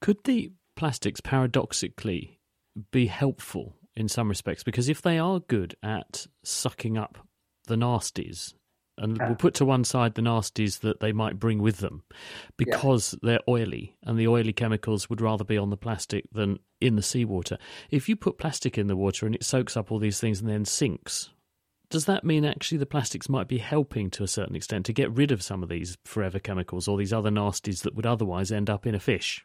Could 0.00 0.18
the 0.24 0.52
plastics 0.76 1.20
paradoxically 1.20 2.33
be 2.90 3.06
helpful 3.06 3.76
in 3.96 4.08
some 4.08 4.28
respects 4.28 4.62
because 4.62 4.88
if 4.88 5.02
they 5.02 5.18
are 5.18 5.40
good 5.40 5.76
at 5.82 6.26
sucking 6.42 6.98
up 6.98 7.18
the 7.66 7.76
nasties 7.76 8.54
and 8.98 9.18
we'll 9.18 9.34
put 9.34 9.54
to 9.54 9.64
one 9.64 9.84
side 9.84 10.14
the 10.14 10.22
nasties 10.22 10.80
that 10.80 11.00
they 11.00 11.12
might 11.12 11.38
bring 11.38 11.60
with 11.60 11.78
them 11.78 12.02
because 12.56 13.14
yeah. 13.14 13.18
they're 13.22 13.40
oily 13.48 13.96
and 14.04 14.18
the 14.18 14.28
oily 14.28 14.52
chemicals 14.52 15.10
would 15.10 15.20
rather 15.20 15.44
be 15.44 15.58
on 15.58 15.70
the 15.70 15.76
plastic 15.76 16.24
than 16.32 16.58
in 16.80 16.96
the 16.96 17.02
seawater. 17.02 17.58
If 17.90 18.08
you 18.08 18.16
put 18.16 18.38
plastic 18.38 18.78
in 18.78 18.86
the 18.86 18.96
water 18.96 19.26
and 19.26 19.34
it 19.34 19.44
soaks 19.44 19.76
up 19.76 19.90
all 19.90 19.98
these 19.98 20.20
things 20.20 20.40
and 20.40 20.48
then 20.48 20.64
sinks, 20.64 21.30
does 21.90 22.04
that 22.06 22.24
mean 22.24 22.44
actually 22.44 22.78
the 22.78 22.86
plastics 22.86 23.28
might 23.28 23.48
be 23.48 23.58
helping 23.58 24.10
to 24.10 24.22
a 24.22 24.28
certain 24.28 24.56
extent 24.56 24.86
to 24.86 24.92
get 24.92 25.12
rid 25.12 25.32
of 25.32 25.42
some 25.42 25.62
of 25.62 25.68
these 25.68 25.96
forever 26.04 26.38
chemicals 26.38 26.86
or 26.86 26.96
these 26.96 27.12
other 27.12 27.30
nasties 27.30 27.82
that 27.82 27.94
would 27.94 28.06
otherwise 28.06 28.52
end 28.52 28.70
up 28.70 28.86
in 28.86 28.94
a 28.94 29.00
fish? 29.00 29.44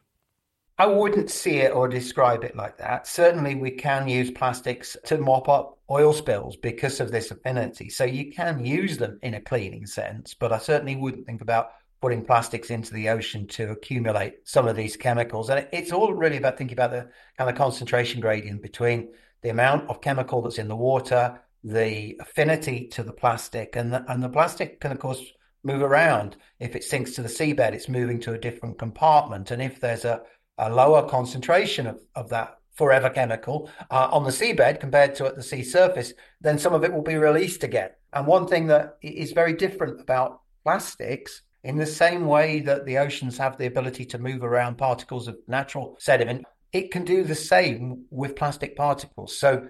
I 0.80 0.86
wouldn't 0.86 1.30
see 1.30 1.58
it 1.58 1.74
or 1.74 1.88
describe 1.88 2.42
it 2.42 2.56
like 2.56 2.78
that. 2.78 3.06
Certainly, 3.06 3.56
we 3.56 3.70
can 3.70 4.08
use 4.08 4.30
plastics 4.30 4.96
to 5.04 5.18
mop 5.18 5.46
up 5.46 5.78
oil 5.90 6.14
spills 6.14 6.56
because 6.56 7.00
of 7.00 7.12
this 7.12 7.30
affinity. 7.30 7.90
So 7.90 8.04
you 8.04 8.32
can 8.32 8.64
use 8.64 8.96
them 8.96 9.18
in 9.22 9.34
a 9.34 9.42
cleaning 9.42 9.84
sense, 9.84 10.32
but 10.32 10.54
I 10.54 10.58
certainly 10.58 10.96
wouldn't 10.96 11.26
think 11.26 11.42
about 11.42 11.72
putting 12.00 12.24
plastics 12.24 12.70
into 12.70 12.94
the 12.94 13.10
ocean 13.10 13.46
to 13.48 13.72
accumulate 13.72 14.48
some 14.48 14.66
of 14.66 14.74
these 14.74 14.96
chemicals. 14.96 15.50
And 15.50 15.68
it's 15.70 15.92
all 15.92 16.14
really 16.14 16.38
about 16.38 16.56
thinking 16.56 16.78
about 16.78 16.92
the 16.92 17.10
kind 17.36 17.50
of 17.50 17.56
concentration 17.56 18.22
gradient 18.22 18.62
between 18.62 19.10
the 19.42 19.50
amount 19.50 19.90
of 19.90 20.00
chemical 20.00 20.40
that's 20.40 20.56
in 20.56 20.68
the 20.68 20.76
water, 20.76 21.42
the 21.62 22.16
affinity 22.20 22.86
to 22.92 23.02
the 23.02 23.12
plastic, 23.12 23.76
and 23.76 23.92
the, 23.92 24.02
and 24.10 24.22
the 24.22 24.30
plastic 24.30 24.80
can, 24.80 24.92
of 24.92 24.98
course, 24.98 25.22
move 25.62 25.82
around. 25.82 26.38
If 26.58 26.74
it 26.74 26.84
sinks 26.84 27.12
to 27.16 27.22
the 27.22 27.28
seabed, 27.28 27.74
it's 27.74 27.90
moving 27.90 28.18
to 28.20 28.32
a 28.32 28.38
different 28.38 28.78
compartment. 28.78 29.50
And 29.50 29.60
if 29.60 29.78
there's 29.78 30.06
a 30.06 30.22
a 30.58 30.70
lower 30.70 31.08
concentration 31.08 31.86
of, 31.86 32.00
of 32.14 32.28
that 32.30 32.58
forever 32.74 33.10
chemical 33.10 33.70
uh, 33.90 34.08
on 34.10 34.24
the 34.24 34.30
seabed 34.30 34.80
compared 34.80 35.14
to 35.14 35.26
at 35.26 35.36
the 35.36 35.42
sea 35.42 35.62
surface, 35.62 36.12
then 36.40 36.58
some 36.58 36.74
of 36.74 36.84
it 36.84 36.92
will 36.92 37.02
be 37.02 37.16
released 37.16 37.62
again. 37.62 37.90
And 38.12 38.26
one 38.26 38.46
thing 38.46 38.68
that 38.68 38.96
is 39.02 39.32
very 39.32 39.52
different 39.52 40.00
about 40.00 40.40
plastics, 40.62 41.42
in 41.62 41.76
the 41.76 41.86
same 41.86 42.26
way 42.26 42.60
that 42.60 42.86
the 42.86 42.98
oceans 42.98 43.36
have 43.36 43.58
the 43.58 43.66
ability 43.66 44.06
to 44.06 44.18
move 44.18 44.42
around 44.42 44.78
particles 44.78 45.28
of 45.28 45.36
natural 45.46 45.96
sediment, 45.98 46.44
it 46.72 46.90
can 46.90 47.04
do 47.04 47.22
the 47.22 47.34
same 47.34 48.04
with 48.10 48.36
plastic 48.36 48.76
particles. 48.76 49.36
So 49.36 49.68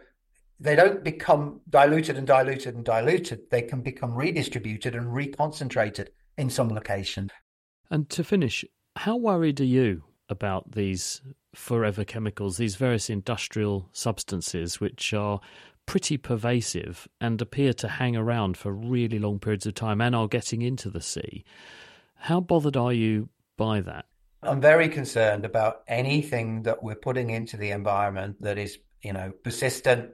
they 0.60 0.76
don't 0.76 1.02
become 1.02 1.62
diluted 1.68 2.16
and 2.16 2.26
diluted 2.26 2.74
and 2.74 2.84
diluted. 2.84 3.40
They 3.50 3.62
can 3.62 3.80
become 3.80 4.14
redistributed 4.14 4.94
and 4.94 5.06
reconcentrated 5.06 6.08
in 6.36 6.50
some 6.50 6.68
location. 6.68 7.30
And 7.90 8.08
to 8.10 8.22
finish, 8.22 8.64
how 8.94 9.16
worried 9.16 9.60
are 9.60 9.64
you 9.64 10.04
about 10.30 10.72
these 10.72 11.20
forever 11.54 12.04
chemicals, 12.04 12.56
these 12.56 12.76
various 12.76 13.10
industrial 13.10 13.88
substances 13.92 14.80
which 14.80 15.12
are 15.12 15.40
pretty 15.86 16.16
pervasive 16.16 17.08
and 17.20 17.42
appear 17.42 17.72
to 17.72 17.88
hang 17.88 18.16
around 18.16 18.56
for 18.56 18.72
really 18.72 19.18
long 19.18 19.38
periods 19.38 19.66
of 19.66 19.74
time 19.74 20.00
and 20.00 20.14
are 20.14 20.28
getting 20.28 20.62
into 20.62 20.88
the 20.88 21.00
sea. 21.00 21.44
How 22.14 22.40
bothered 22.40 22.76
are 22.76 22.92
you 22.92 23.28
by 23.56 23.80
that? 23.80 24.06
I'm 24.42 24.60
very 24.60 24.88
concerned 24.88 25.44
about 25.44 25.82
anything 25.88 26.62
that 26.62 26.82
we're 26.82 26.94
putting 26.94 27.30
into 27.30 27.56
the 27.56 27.72
environment 27.72 28.40
that 28.40 28.56
is, 28.56 28.78
you 29.02 29.12
know, 29.12 29.32
persistent. 29.42 30.10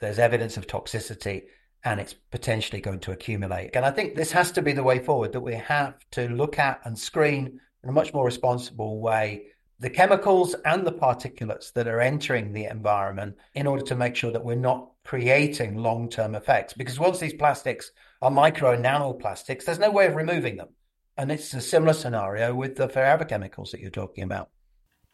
There's 0.00 0.18
evidence 0.18 0.56
of 0.56 0.66
toxicity 0.66 1.42
and 1.84 2.00
it's 2.00 2.14
potentially 2.14 2.80
going 2.80 3.00
to 3.00 3.12
accumulate. 3.12 3.76
And 3.76 3.84
I 3.84 3.90
think 3.90 4.14
this 4.14 4.32
has 4.32 4.50
to 4.52 4.62
be 4.62 4.72
the 4.72 4.82
way 4.82 4.98
forward 4.98 5.32
that 5.32 5.40
we 5.40 5.54
have 5.54 5.94
to 6.12 6.28
look 6.28 6.58
at 6.58 6.80
and 6.84 6.98
screen 6.98 7.60
in 7.82 7.88
a 7.88 7.92
much 7.92 8.12
more 8.12 8.24
responsible 8.24 9.00
way 9.00 9.46
the 9.80 9.90
chemicals 9.90 10.54
and 10.64 10.86
the 10.86 10.92
particulates 10.92 11.72
that 11.72 11.86
are 11.86 12.00
entering 12.00 12.52
the 12.52 12.64
environment 12.64 13.36
in 13.54 13.66
order 13.66 13.84
to 13.84 13.94
make 13.94 14.16
sure 14.16 14.32
that 14.32 14.44
we're 14.44 14.56
not 14.56 14.90
creating 15.04 15.76
long 15.76 16.08
term 16.08 16.34
effects. 16.34 16.74
Because 16.74 16.98
once 16.98 17.20
these 17.20 17.34
plastics 17.34 17.92
are 18.20 18.30
micro 18.30 18.72
and 18.72 18.84
nanoplastics, 18.84 19.64
there's 19.64 19.78
no 19.78 19.90
way 19.90 20.06
of 20.06 20.16
removing 20.16 20.56
them. 20.56 20.68
And 21.16 21.30
it's 21.30 21.54
a 21.54 21.60
similar 21.60 21.92
scenario 21.92 22.54
with 22.54 22.76
the 22.76 22.88
forever 22.88 23.24
chemicals 23.24 23.70
that 23.70 23.80
you're 23.80 23.90
talking 23.90 24.24
about. 24.24 24.50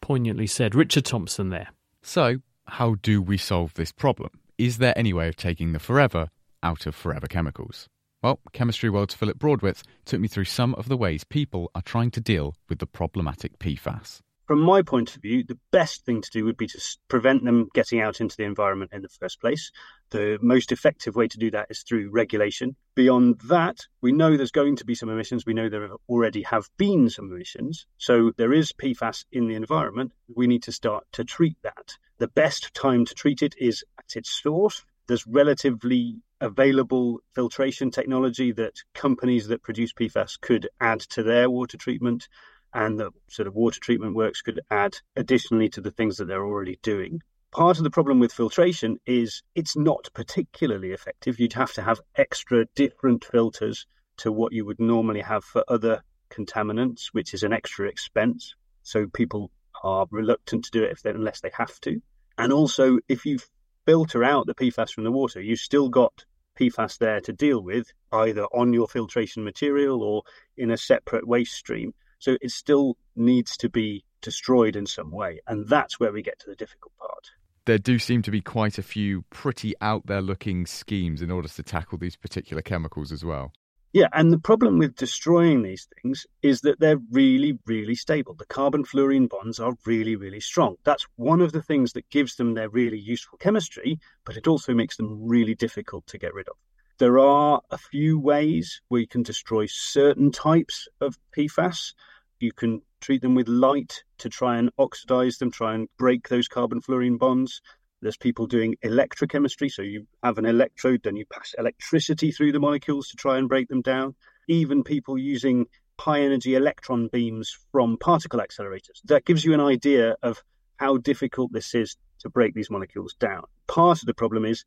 Poignantly 0.01 0.47
said. 0.47 0.75
Richard 0.75 1.05
Thompson 1.05 1.49
there. 1.49 1.69
So, 2.01 2.37
how 2.67 2.95
do 2.95 3.21
we 3.21 3.37
solve 3.37 3.73
this 3.75 3.91
problem? 3.91 4.29
Is 4.57 4.77
there 4.77 4.97
any 4.97 5.13
way 5.13 5.27
of 5.27 5.35
taking 5.35 5.73
the 5.73 5.79
forever 5.79 6.29
out 6.63 6.85
of 6.85 6.95
forever 6.95 7.27
chemicals? 7.27 7.87
Well, 8.23 8.39
Chemistry 8.53 8.89
World's 8.89 9.13
Philip 9.13 9.37
Broadwith 9.37 9.83
took 10.05 10.19
me 10.19 10.27
through 10.27 10.45
some 10.45 10.73
of 10.75 10.87
the 10.87 10.97
ways 10.97 11.23
people 11.23 11.69
are 11.75 11.81
trying 11.83 12.09
to 12.11 12.21
deal 12.21 12.55
with 12.69 12.79
the 12.79 12.87
problematic 12.87 13.59
PFAS 13.59 14.21
from 14.45 14.59
my 14.59 14.81
point 14.81 15.15
of 15.15 15.21
view, 15.21 15.43
the 15.43 15.57
best 15.71 16.05
thing 16.05 16.21
to 16.21 16.29
do 16.31 16.45
would 16.45 16.57
be 16.57 16.67
to 16.67 16.79
prevent 17.07 17.43
them 17.43 17.69
getting 17.73 17.99
out 17.99 18.21
into 18.21 18.37
the 18.37 18.43
environment 18.43 18.91
in 18.93 19.01
the 19.01 19.09
first 19.09 19.41
place. 19.41 19.71
The 20.11 20.37
most 20.41 20.71
effective 20.71 21.15
way 21.15 21.27
to 21.27 21.37
do 21.37 21.49
that 21.51 21.67
is 21.69 21.81
through 21.81 22.11
regulation. 22.11 22.75
Beyond 22.93 23.41
that, 23.45 23.79
we 24.01 24.11
know 24.11 24.37
there's 24.37 24.51
going 24.51 24.75
to 24.77 24.85
be 24.85 24.95
some 24.95 25.09
emissions. 25.09 25.45
We 25.45 25.55
know 25.55 25.67
there 25.67 25.89
already 26.07 26.43
have 26.43 26.69
been 26.77 27.09
some 27.09 27.31
emissions. 27.31 27.87
So 27.97 28.31
there 28.37 28.53
is 28.53 28.71
PFAS 28.71 29.25
in 29.31 29.47
the 29.47 29.55
environment. 29.55 30.11
We 30.35 30.47
need 30.47 30.63
to 30.63 30.71
start 30.71 31.05
to 31.13 31.23
treat 31.23 31.57
that. 31.63 31.97
The 32.19 32.27
best 32.27 32.73
time 32.73 33.05
to 33.05 33.13
treat 33.15 33.41
it 33.41 33.55
is 33.57 33.83
at 33.97 34.15
its 34.15 34.29
source. 34.29 34.85
There's 35.07 35.27
relatively 35.27 36.21
available 36.41 37.19
filtration 37.33 37.91
technology 37.91 38.51
that 38.51 38.83
companies 38.93 39.47
that 39.47 39.63
produce 39.63 39.93
PFAS 39.93 40.39
could 40.39 40.67
add 40.79 40.99
to 40.99 41.23
their 41.23 41.49
water 41.49 41.77
treatment 41.77 42.27
and 42.75 42.99
the 42.99 43.09
sort 43.29 43.47
of 43.47 43.55
water 43.55 43.79
treatment 43.79 44.15
works 44.15 44.41
could 44.41 44.59
add 44.69 44.97
additionally 45.15 45.69
to 45.69 45.79
the 45.79 45.91
things 45.91 46.17
that 46.17 46.25
they're 46.25 46.45
already 46.45 46.77
doing. 46.83 47.21
Part 47.51 47.77
of 47.77 47.85
the 47.85 47.89
problem 47.89 48.19
with 48.19 48.33
filtration 48.33 48.97
is 49.05 49.41
it's 49.55 49.77
not 49.77 50.09
particularly 50.13 50.91
effective. 50.91 51.39
You'd 51.39 51.53
have 51.53 51.71
to 51.73 51.81
have 51.81 52.01
extra 52.17 52.65
different 52.75 53.23
filters 53.23 53.87
to 54.17 54.29
what 54.29 54.51
you 54.51 54.65
would 54.65 54.79
normally 54.79 55.21
have 55.21 55.45
for 55.45 55.63
other 55.69 56.03
contaminants, 56.29 57.07
which 57.13 57.33
is 57.33 57.43
an 57.43 57.53
extra 57.53 57.87
expense. 57.87 58.55
So 58.83 59.07
people 59.07 59.51
are 59.81 60.05
reluctant 60.11 60.65
to 60.65 60.71
do 60.71 60.83
it 60.83 60.99
they, 61.01 61.11
unless 61.11 61.39
they 61.39 61.51
have 61.57 61.79
to. 61.81 62.01
And 62.37 62.51
also, 62.51 62.99
if 63.07 63.25
you 63.25 63.39
filter 63.85 64.21
out 64.21 64.47
the 64.47 64.55
PFAS 64.55 64.91
from 64.91 65.05
the 65.05 65.11
water, 65.11 65.39
you've 65.39 65.59
still 65.59 65.87
got 65.87 66.25
PFAS 66.59 66.97
there 66.97 67.21
to 67.21 67.31
deal 67.31 67.61
with, 67.61 67.87
either 68.11 68.43
on 68.45 68.73
your 68.73 68.89
filtration 68.89 69.45
material 69.45 70.03
or 70.03 70.23
in 70.57 70.71
a 70.71 70.77
separate 70.77 71.25
waste 71.25 71.53
stream. 71.53 71.93
So 72.25 72.37
it 72.41 72.49
still 72.49 72.97
needs 73.15 73.55
to 73.57 73.69
be 73.69 74.03
destroyed 74.23 74.75
in 74.75 74.87
some 74.87 75.11
way. 75.11 75.41
And 75.45 75.69
that's 75.69 75.99
where 75.99 76.11
we 76.11 76.23
get 76.23 76.39
to 76.39 76.49
the 76.49 76.55
difficult 76.55 76.97
part. 76.97 77.29
There 77.65 77.77
do 77.77 77.99
seem 77.99 78.23
to 78.23 78.31
be 78.31 78.41
quite 78.41 78.79
a 78.79 78.81
few 78.81 79.25
pretty 79.29 79.75
out 79.79 80.07
there 80.07 80.23
looking 80.23 80.65
schemes 80.65 81.21
in 81.21 81.29
order 81.29 81.47
to 81.47 81.61
tackle 81.61 81.99
these 81.99 82.15
particular 82.15 82.63
chemicals 82.63 83.11
as 83.11 83.23
well. 83.23 83.51
Yeah, 83.93 84.07
and 84.11 84.33
the 84.33 84.39
problem 84.39 84.79
with 84.79 84.95
destroying 84.95 85.61
these 85.61 85.87
things 86.01 86.25
is 86.41 86.61
that 86.61 86.79
they're 86.79 86.99
really, 87.11 87.59
really 87.67 87.93
stable. 87.93 88.33
The 88.33 88.47
carbon 88.47 88.85
fluorine 88.85 89.27
bonds 89.27 89.59
are 89.59 89.75
really, 89.85 90.15
really 90.15 90.39
strong. 90.39 90.77
That's 90.83 91.05
one 91.17 91.41
of 91.41 91.51
the 91.51 91.61
things 91.61 91.93
that 91.93 92.09
gives 92.09 92.37
them 92.37 92.55
their 92.55 92.69
really 92.69 92.99
useful 92.99 93.37
chemistry, 93.37 93.99
but 94.25 94.35
it 94.35 94.47
also 94.47 94.73
makes 94.73 94.97
them 94.97 95.27
really 95.27 95.53
difficult 95.53 96.07
to 96.07 96.17
get 96.17 96.33
rid 96.33 96.49
of. 96.49 96.55
There 96.97 97.19
are 97.19 97.61
a 97.71 97.77
few 97.77 98.17
ways 98.17 98.81
where 98.87 99.01
you 99.01 99.07
can 99.07 99.21
destroy 99.21 99.65
certain 99.65 100.31
types 100.31 100.87
of 101.01 101.19
PFAS. 101.37 101.93
You 102.39 102.51
can 102.51 102.81
treat 103.01 103.21
them 103.21 103.35
with 103.35 103.47
light 103.47 104.03
to 104.19 104.29
try 104.29 104.57
and 104.57 104.69
oxidize 104.77 105.37
them, 105.37 105.51
try 105.51 105.75
and 105.75 105.87
break 105.97 106.27
those 106.27 106.47
carbon 106.47 106.81
fluorine 106.81 107.17
bonds. 107.17 107.61
There's 108.01 108.17
people 108.17 108.45
doing 108.45 108.75
electrochemistry, 108.83 109.71
so 109.71 109.81
you 109.81 110.05
have 110.23 110.37
an 110.37 110.45
electrode, 110.45 111.01
then 111.03 111.15
you 111.15 111.25
pass 111.25 111.55
electricity 111.57 112.31
through 112.31 112.51
the 112.51 112.59
molecules 112.59 113.07
to 113.09 113.17
try 113.17 113.37
and 113.37 113.49
break 113.49 113.67
them 113.67 113.81
down. 113.81 114.15
Even 114.47 114.83
people 114.83 115.17
using 115.17 115.65
high 115.99 116.21
energy 116.21 116.55
electron 116.55 117.07
beams 117.07 117.57
from 117.71 117.97
particle 117.97 118.39
accelerators. 118.39 119.01
That 119.05 119.25
gives 119.25 119.45
you 119.45 119.53
an 119.53 119.61
idea 119.61 120.15
of 120.21 120.43
how 120.77 120.97
difficult 120.97 121.53
this 121.53 121.73
is 121.73 121.95
to 122.19 122.29
break 122.29 122.53
these 122.53 122.69
molecules 122.69 123.15
down. 123.19 123.43
Part 123.67 124.01
of 124.01 124.05
the 124.05 124.13
problem 124.13 124.45
is 124.45 124.65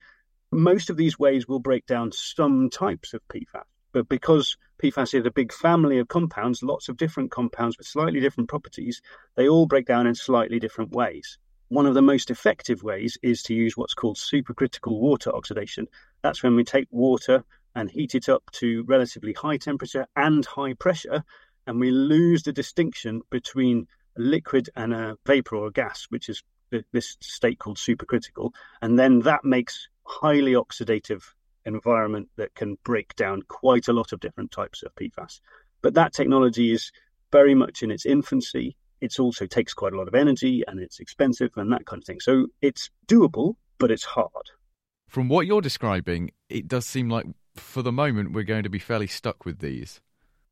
most 0.50 0.90
of 0.90 0.96
these 0.96 1.18
ways 1.18 1.46
will 1.46 1.61
break 1.61 1.87
down 1.87 2.12
some 2.12 2.70
types 2.70 3.12
of 3.12 3.20
PFAS. 3.28 3.64
But 3.92 4.09
because 4.09 4.57
PFAS 4.83 5.14
is 5.14 5.27
a 5.27 5.31
big 5.31 5.53
family 5.53 5.98
of 5.98 6.09
compounds, 6.09 6.62
lots 6.62 6.88
of 6.88 6.96
different 6.96 7.31
compounds 7.31 7.79
with 7.79 7.87
slightly 7.87 8.20
different 8.20 8.48
properties, 8.48 9.01
they 9.35 9.48
all 9.48 9.66
break 9.66 9.87
down 9.87 10.07
in 10.07 10.14
slightly 10.14 10.59
different 10.61 10.92
ways. 10.92 11.38
One 11.68 11.87
of 11.87 11.94
the 11.94 12.03
most 12.03 12.31
effective 12.31 12.83
ways 12.83 13.18
is 13.22 13.42
to 13.44 13.55
use 13.55 13.77
what's 13.77 13.94
called 13.94 14.16
supercritical 14.16 14.98
water 14.98 15.35
oxidation. 15.35 15.87
That's 16.22 16.42
when 16.42 16.55
we 16.55 16.64
take 16.64 16.88
water 16.90 17.44
and 17.74 17.90
heat 17.90 18.14
it 18.14 18.29
up 18.29 18.42
to 18.53 18.85
relatively 18.85 19.33
high 19.33 19.57
temperature 19.57 20.07
and 20.16 20.44
high 20.44 20.74
pressure, 20.74 21.24
and 21.66 21.79
we 21.79 21.90
lose 21.90 22.42
the 22.42 22.53
distinction 22.53 23.22
between 23.31 23.87
a 24.16 24.20
liquid 24.20 24.70
and 24.77 24.94
a 24.94 25.16
vapor 25.27 25.57
or 25.57 25.66
a 25.66 25.72
gas, 25.72 26.07
which 26.09 26.29
is 26.29 26.42
this 26.92 27.16
state 27.20 27.59
called 27.59 27.77
supercritical. 27.77 28.53
And 28.83 28.98
then 28.98 29.20
that 29.20 29.44
makes 29.44 29.88
highly 30.05 30.53
oxidative 30.53 31.22
environment 31.64 32.29
that 32.37 32.55
can 32.55 32.77
break 32.85 33.14
down 33.16 33.42
quite 33.49 33.88
a 33.88 33.92
lot 33.92 34.12
of 34.12 34.21
different 34.21 34.51
types 34.51 34.83
of 34.83 34.94
PFAS. 34.94 35.40
But 35.83 35.94
that 35.94 36.12
technology 36.12 36.73
is 36.73 36.90
very 37.31 37.55
much 37.55 37.83
in 37.83 37.90
its 37.90 38.07
infancy. 38.07 38.77
It 39.01 39.18
also 39.21 39.47
takes 39.47 39.75
quite 39.75 39.92
a 39.92 39.97
lot 39.97 40.09
of 40.09 40.14
energy 40.14 40.64
and 40.66 40.81
it's 40.81 40.99
expensive 40.99 41.51
and 41.57 41.73
that 41.73 41.87
kind 41.87 42.03
of 42.03 42.07
thing. 42.07 42.21
So 42.21 42.47
it's 42.61 42.90
doable, 43.07 43.55
but 43.79 43.90
it's 43.90 44.05
hard. 44.05 44.31
From 45.09 45.29
what 45.29 45.47
you're 45.47 45.61
describing, 45.61 46.33
it 46.49 46.68
does 46.68 46.85
seem 46.85 47.09
like 47.09 47.27
for 47.55 47.83
the 47.83 47.92
moment, 47.92 48.33
we're 48.33 48.44
going 48.44 48.64
to 48.64 48.71
be 48.71 48.79
fairly 48.79 49.07
stuck 49.07 49.44
with 49.44 49.59
these. 49.61 50.01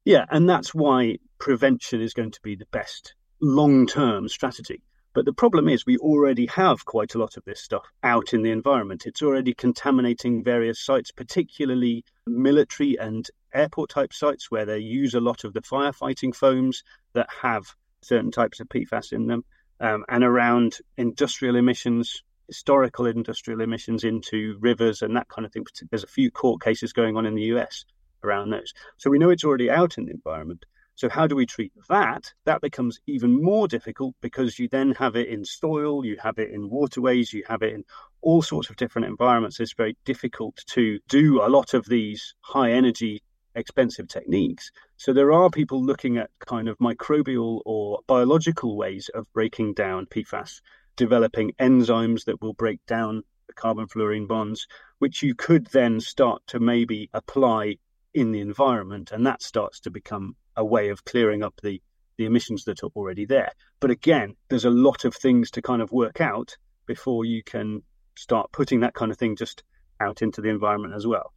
Yeah, 0.04 0.24
and 0.30 0.48
that's 0.48 0.74
why 0.74 1.18
prevention 1.38 2.00
is 2.00 2.14
going 2.14 2.30
to 2.30 2.40
be 2.42 2.54
the 2.54 2.66
best 2.66 3.14
long 3.40 3.86
term 3.86 4.28
strategy. 4.28 4.82
But 5.16 5.24
the 5.24 5.32
problem 5.32 5.66
is, 5.66 5.86
we 5.86 5.96
already 5.96 6.44
have 6.44 6.84
quite 6.84 7.14
a 7.14 7.18
lot 7.18 7.38
of 7.38 7.44
this 7.46 7.62
stuff 7.62 7.90
out 8.02 8.34
in 8.34 8.42
the 8.42 8.50
environment. 8.50 9.06
It's 9.06 9.22
already 9.22 9.54
contaminating 9.54 10.44
various 10.44 10.78
sites, 10.78 11.10
particularly 11.10 12.04
military 12.26 12.98
and 12.98 13.26
airport 13.54 13.88
type 13.88 14.12
sites 14.12 14.50
where 14.50 14.66
they 14.66 14.78
use 14.78 15.14
a 15.14 15.20
lot 15.20 15.44
of 15.44 15.54
the 15.54 15.62
firefighting 15.62 16.36
foams 16.36 16.84
that 17.14 17.30
have 17.40 17.64
certain 18.02 18.30
types 18.30 18.60
of 18.60 18.68
PFAS 18.68 19.14
in 19.14 19.26
them, 19.26 19.42
um, 19.80 20.04
and 20.10 20.22
around 20.22 20.76
industrial 20.98 21.56
emissions, 21.56 22.22
historical 22.48 23.06
industrial 23.06 23.62
emissions 23.62 24.04
into 24.04 24.58
rivers 24.60 25.00
and 25.00 25.16
that 25.16 25.30
kind 25.30 25.46
of 25.46 25.52
thing. 25.52 25.64
There's 25.88 26.04
a 26.04 26.08
few 26.08 26.30
court 26.30 26.60
cases 26.60 26.92
going 26.92 27.16
on 27.16 27.24
in 27.24 27.34
the 27.34 27.54
US 27.54 27.86
around 28.22 28.50
those. 28.50 28.74
So 28.98 29.08
we 29.08 29.18
know 29.18 29.30
it's 29.30 29.44
already 29.44 29.70
out 29.70 29.96
in 29.96 30.04
the 30.04 30.12
environment. 30.12 30.66
So, 30.96 31.10
how 31.10 31.26
do 31.26 31.36
we 31.36 31.44
treat 31.44 31.72
that? 31.90 32.32
That 32.46 32.62
becomes 32.62 33.00
even 33.06 33.42
more 33.42 33.68
difficult 33.68 34.14
because 34.22 34.58
you 34.58 34.66
then 34.66 34.92
have 34.92 35.14
it 35.14 35.28
in 35.28 35.44
soil, 35.44 36.06
you 36.06 36.16
have 36.22 36.38
it 36.38 36.50
in 36.50 36.70
waterways, 36.70 37.34
you 37.34 37.44
have 37.46 37.60
it 37.60 37.74
in 37.74 37.84
all 38.22 38.40
sorts 38.40 38.70
of 38.70 38.76
different 38.76 39.06
environments. 39.06 39.60
It's 39.60 39.74
very 39.74 39.94
difficult 40.06 40.56
to 40.68 40.98
do 41.06 41.42
a 41.42 41.50
lot 41.50 41.74
of 41.74 41.84
these 41.84 42.34
high 42.40 42.72
energy, 42.72 43.22
expensive 43.54 44.08
techniques. 44.08 44.70
So, 44.96 45.12
there 45.12 45.32
are 45.32 45.50
people 45.50 45.84
looking 45.84 46.16
at 46.16 46.30
kind 46.38 46.66
of 46.66 46.78
microbial 46.78 47.60
or 47.66 48.00
biological 48.06 48.74
ways 48.74 49.10
of 49.12 49.30
breaking 49.34 49.74
down 49.74 50.06
PFAS, 50.06 50.62
developing 50.96 51.52
enzymes 51.60 52.24
that 52.24 52.40
will 52.40 52.54
break 52.54 52.80
down 52.86 53.22
the 53.48 53.52
carbon 53.52 53.86
fluorine 53.86 54.26
bonds, 54.26 54.66
which 54.98 55.22
you 55.22 55.34
could 55.34 55.66
then 55.66 56.00
start 56.00 56.40
to 56.46 56.58
maybe 56.58 57.10
apply 57.12 57.76
in 58.16 58.32
the 58.32 58.40
environment. 58.40 59.12
And 59.12 59.24
that 59.26 59.42
starts 59.42 59.78
to 59.80 59.90
become 59.90 60.34
a 60.56 60.64
way 60.64 60.88
of 60.88 61.04
clearing 61.04 61.44
up 61.44 61.60
the 61.62 61.80
the 62.16 62.24
emissions 62.24 62.64
that 62.64 62.82
are 62.82 62.88
already 62.96 63.26
there. 63.26 63.52
But 63.78 63.90
again, 63.90 64.36
there's 64.48 64.64
a 64.64 64.70
lot 64.70 65.04
of 65.04 65.14
things 65.14 65.50
to 65.50 65.60
kind 65.60 65.82
of 65.82 65.92
work 65.92 66.18
out 66.18 66.56
before 66.86 67.26
you 67.26 67.42
can 67.42 67.82
start 68.16 68.50
putting 68.52 68.80
that 68.80 68.94
kind 68.94 69.12
of 69.12 69.18
thing 69.18 69.36
just 69.36 69.62
out 70.00 70.22
into 70.22 70.40
the 70.40 70.48
environment 70.48 70.94
as 70.94 71.06
well. 71.06 71.34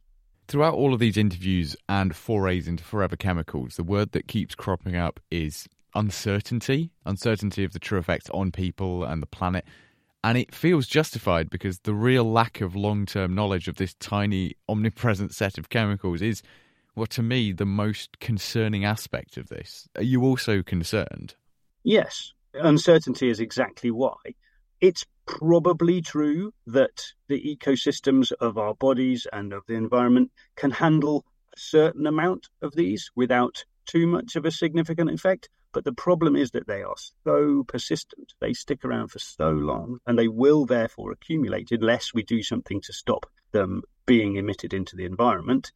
Throughout 0.48 0.72
all 0.72 0.94
of 0.94 0.98
these 0.98 1.18
interviews 1.18 1.76
and 1.86 2.16
forays 2.16 2.66
into 2.66 2.82
forever 2.82 3.14
chemicals, 3.14 3.76
the 3.76 3.84
word 3.84 4.12
that 4.12 4.26
keeps 4.26 4.54
cropping 4.54 4.96
up 4.96 5.20
is 5.30 5.68
uncertainty, 5.94 6.90
uncertainty 7.04 7.62
of 7.62 7.74
the 7.74 7.78
true 7.78 7.98
effects 7.98 8.30
on 8.30 8.50
people 8.50 9.04
and 9.04 9.22
the 9.22 9.26
planet. 9.26 9.66
And 10.24 10.38
it 10.38 10.54
feels 10.54 10.86
justified 10.86 11.50
because 11.50 11.80
the 11.80 11.94
real 11.94 12.24
lack 12.24 12.62
of 12.62 12.74
long 12.74 13.04
term 13.04 13.34
knowledge 13.34 13.68
of 13.68 13.76
this 13.76 13.94
tiny, 14.00 14.54
omnipresent 14.66 15.34
set 15.34 15.58
of 15.58 15.68
chemicals 15.68 16.22
is 16.22 16.42
well, 16.94 17.06
to 17.06 17.22
me, 17.22 17.52
the 17.52 17.66
most 17.66 18.18
concerning 18.20 18.84
aspect 18.84 19.36
of 19.36 19.48
this. 19.48 19.88
Are 19.96 20.02
you 20.02 20.22
also 20.22 20.62
concerned? 20.62 21.34
Yes. 21.82 22.32
Uncertainty 22.54 23.28
is 23.28 23.40
exactly 23.40 23.90
why. 23.90 24.16
It's 24.80 25.04
probably 25.26 26.00
true 26.00 26.52
that 26.66 27.04
the 27.28 27.56
ecosystems 27.56 28.32
of 28.40 28.58
our 28.58 28.74
bodies 28.74 29.26
and 29.32 29.52
of 29.52 29.62
the 29.66 29.74
environment 29.74 30.32
can 30.56 30.72
handle 30.72 31.24
a 31.54 31.60
certain 31.60 32.06
amount 32.06 32.48
of 32.62 32.74
these 32.74 33.10
without 33.14 33.64
too 33.86 34.06
much 34.06 34.36
of 34.36 34.44
a 34.44 34.50
significant 34.50 35.10
effect. 35.10 35.48
But 35.72 35.84
the 35.84 35.92
problem 35.92 36.34
is 36.34 36.50
that 36.50 36.66
they 36.66 36.82
are 36.82 36.96
so 37.24 37.64
persistent. 37.68 38.32
They 38.40 38.52
stick 38.52 38.84
around 38.84 39.08
for 39.08 39.20
so 39.20 39.50
long 39.50 39.98
and 40.06 40.18
they 40.18 40.28
will 40.28 40.66
therefore 40.66 41.12
accumulate 41.12 41.70
unless 41.70 42.12
we 42.12 42.24
do 42.24 42.42
something 42.42 42.80
to 42.80 42.92
stop 42.92 43.26
them 43.52 43.82
being 44.06 44.36
emitted 44.36 44.74
into 44.74 44.96
the 44.96 45.04
environment 45.04 45.70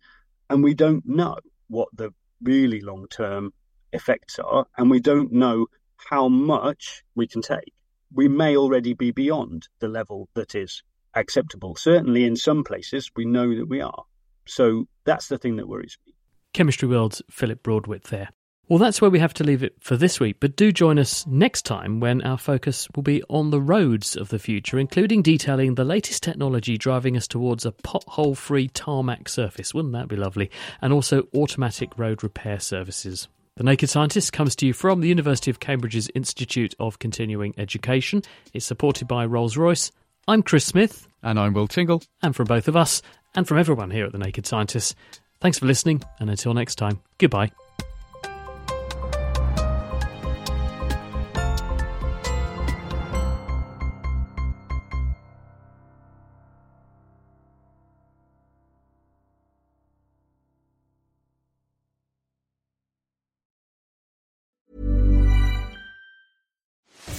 and 0.51 0.63
we 0.63 0.75
don't 0.75 1.07
know 1.07 1.37
what 1.69 1.89
the 1.95 2.13
really 2.43 2.81
long 2.81 3.07
term 3.09 3.53
effects 3.93 4.39
are, 4.39 4.67
and 4.77 4.91
we 4.91 5.01
don't 5.01 5.33
know 5.33 5.67
how 5.97 6.29
much 6.29 7.03
we 7.15 7.27
can 7.27 7.43
take. 7.43 7.73
We 8.13 8.29
may 8.29 8.57
already 8.57 8.95
be 8.95 9.11
beyond 9.11 9.69
the 9.81 9.89
level 9.89 10.29
that 10.35 10.55
is 10.55 10.83
acceptable. 11.15 11.75
Certainly, 11.77 12.25
in 12.25 12.37
some 12.37 12.65
places, 12.65 13.11
we 13.17 13.25
know 13.25 13.55
that 13.57 13.69
we 13.69 13.81
are. 13.81 14.05
So 14.47 14.87
that's 15.05 15.29
the 15.29 15.39
thing 15.39 15.57
that 15.57 15.69
worries 15.69 15.97
me. 16.07 16.15
Chemistry 16.53 16.89
World's 16.89 17.23
Philip 17.31 17.63
Broadwith 17.63 18.05
there. 18.05 18.31
Well, 18.67 18.79
that's 18.79 19.03
where 19.03 19.11
we 19.11 19.19
have 19.19 19.35
to 19.35 19.45
leave 19.45 19.63
it 19.63 19.75
for 19.81 19.95
this 19.95 20.19
week, 20.19 20.37
but 20.41 20.57
do 20.57 20.73
join 20.73 20.99
us 20.99 21.27
next 21.27 21.67
time 21.67 22.01
when 22.01 22.23
our 22.23 22.39
focus 22.39 22.89
will 22.97 23.03
be 23.03 23.23
on 23.29 23.51
the 23.51 23.61
roads 23.61 24.17
of 24.17 24.31
the 24.31 24.39
future, 24.39 24.79
including 24.79 25.21
detailing 25.21 25.75
the 25.75 25.85
latest 25.85 26.23
technology 26.23 26.79
driving 26.79 27.15
us 27.15 27.29
towards 27.29 27.67
a 27.67 27.73
pothole 27.73 28.35
free 28.35 28.69
tarmac 28.69 29.29
surface. 29.29 29.75
Wouldn't 29.75 29.93
that 29.93 30.09
be 30.09 30.17
lovely? 30.17 30.51
And 30.81 30.95
also 30.95 31.29
automatic 31.35 31.99
road 31.99 32.23
repair 32.23 32.59
services. 32.59 33.29
The 33.57 33.65
Naked 33.65 33.91
Scientist 33.91 34.33
comes 34.33 34.57
to 34.57 34.67
you 34.67 34.73
from 34.73 35.03
the 35.03 35.09
University 35.09 35.51
of 35.51 35.61
Cambridge's 35.61 36.11
Institute 36.15 36.75
of 36.81 36.99
Continuing 36.99 37.55
Education. 37.59 38.23
It's 38.55 38.65
supported 38.65 39.07
by 39.07 39.27
Rolls 39.27 39.59
Royce. 39.59 39.93
I'm 40.27 40.43
Chris 40.43 40.65
Smith. 40.65 41.07
And 41.23 41.39
I'm 41.39 41.53
Will 41.53 41.69
Tingle. 41.69 42.03
And 42.23 42.35
from 42.35 42.47
both 42.47 42.67
of 42.67 42.77
us, 42.77 43.03
and 43.35 43.47
from 43.47 43.59
everyone 43.59 43.91
here 43.91 44.07
at 44.07 44.13
The 44.13 44.19
Naked 44.19 44.47
Scientist, 44.47 44.97
thanks 45.41 45.59
for 45.59 45.67
listening, 45.67 46.03
and 46.19 46.31
until 46.31 46.55
next 46.55 46.77
time, 46.77 47.01
goodbye. 47.19 47.51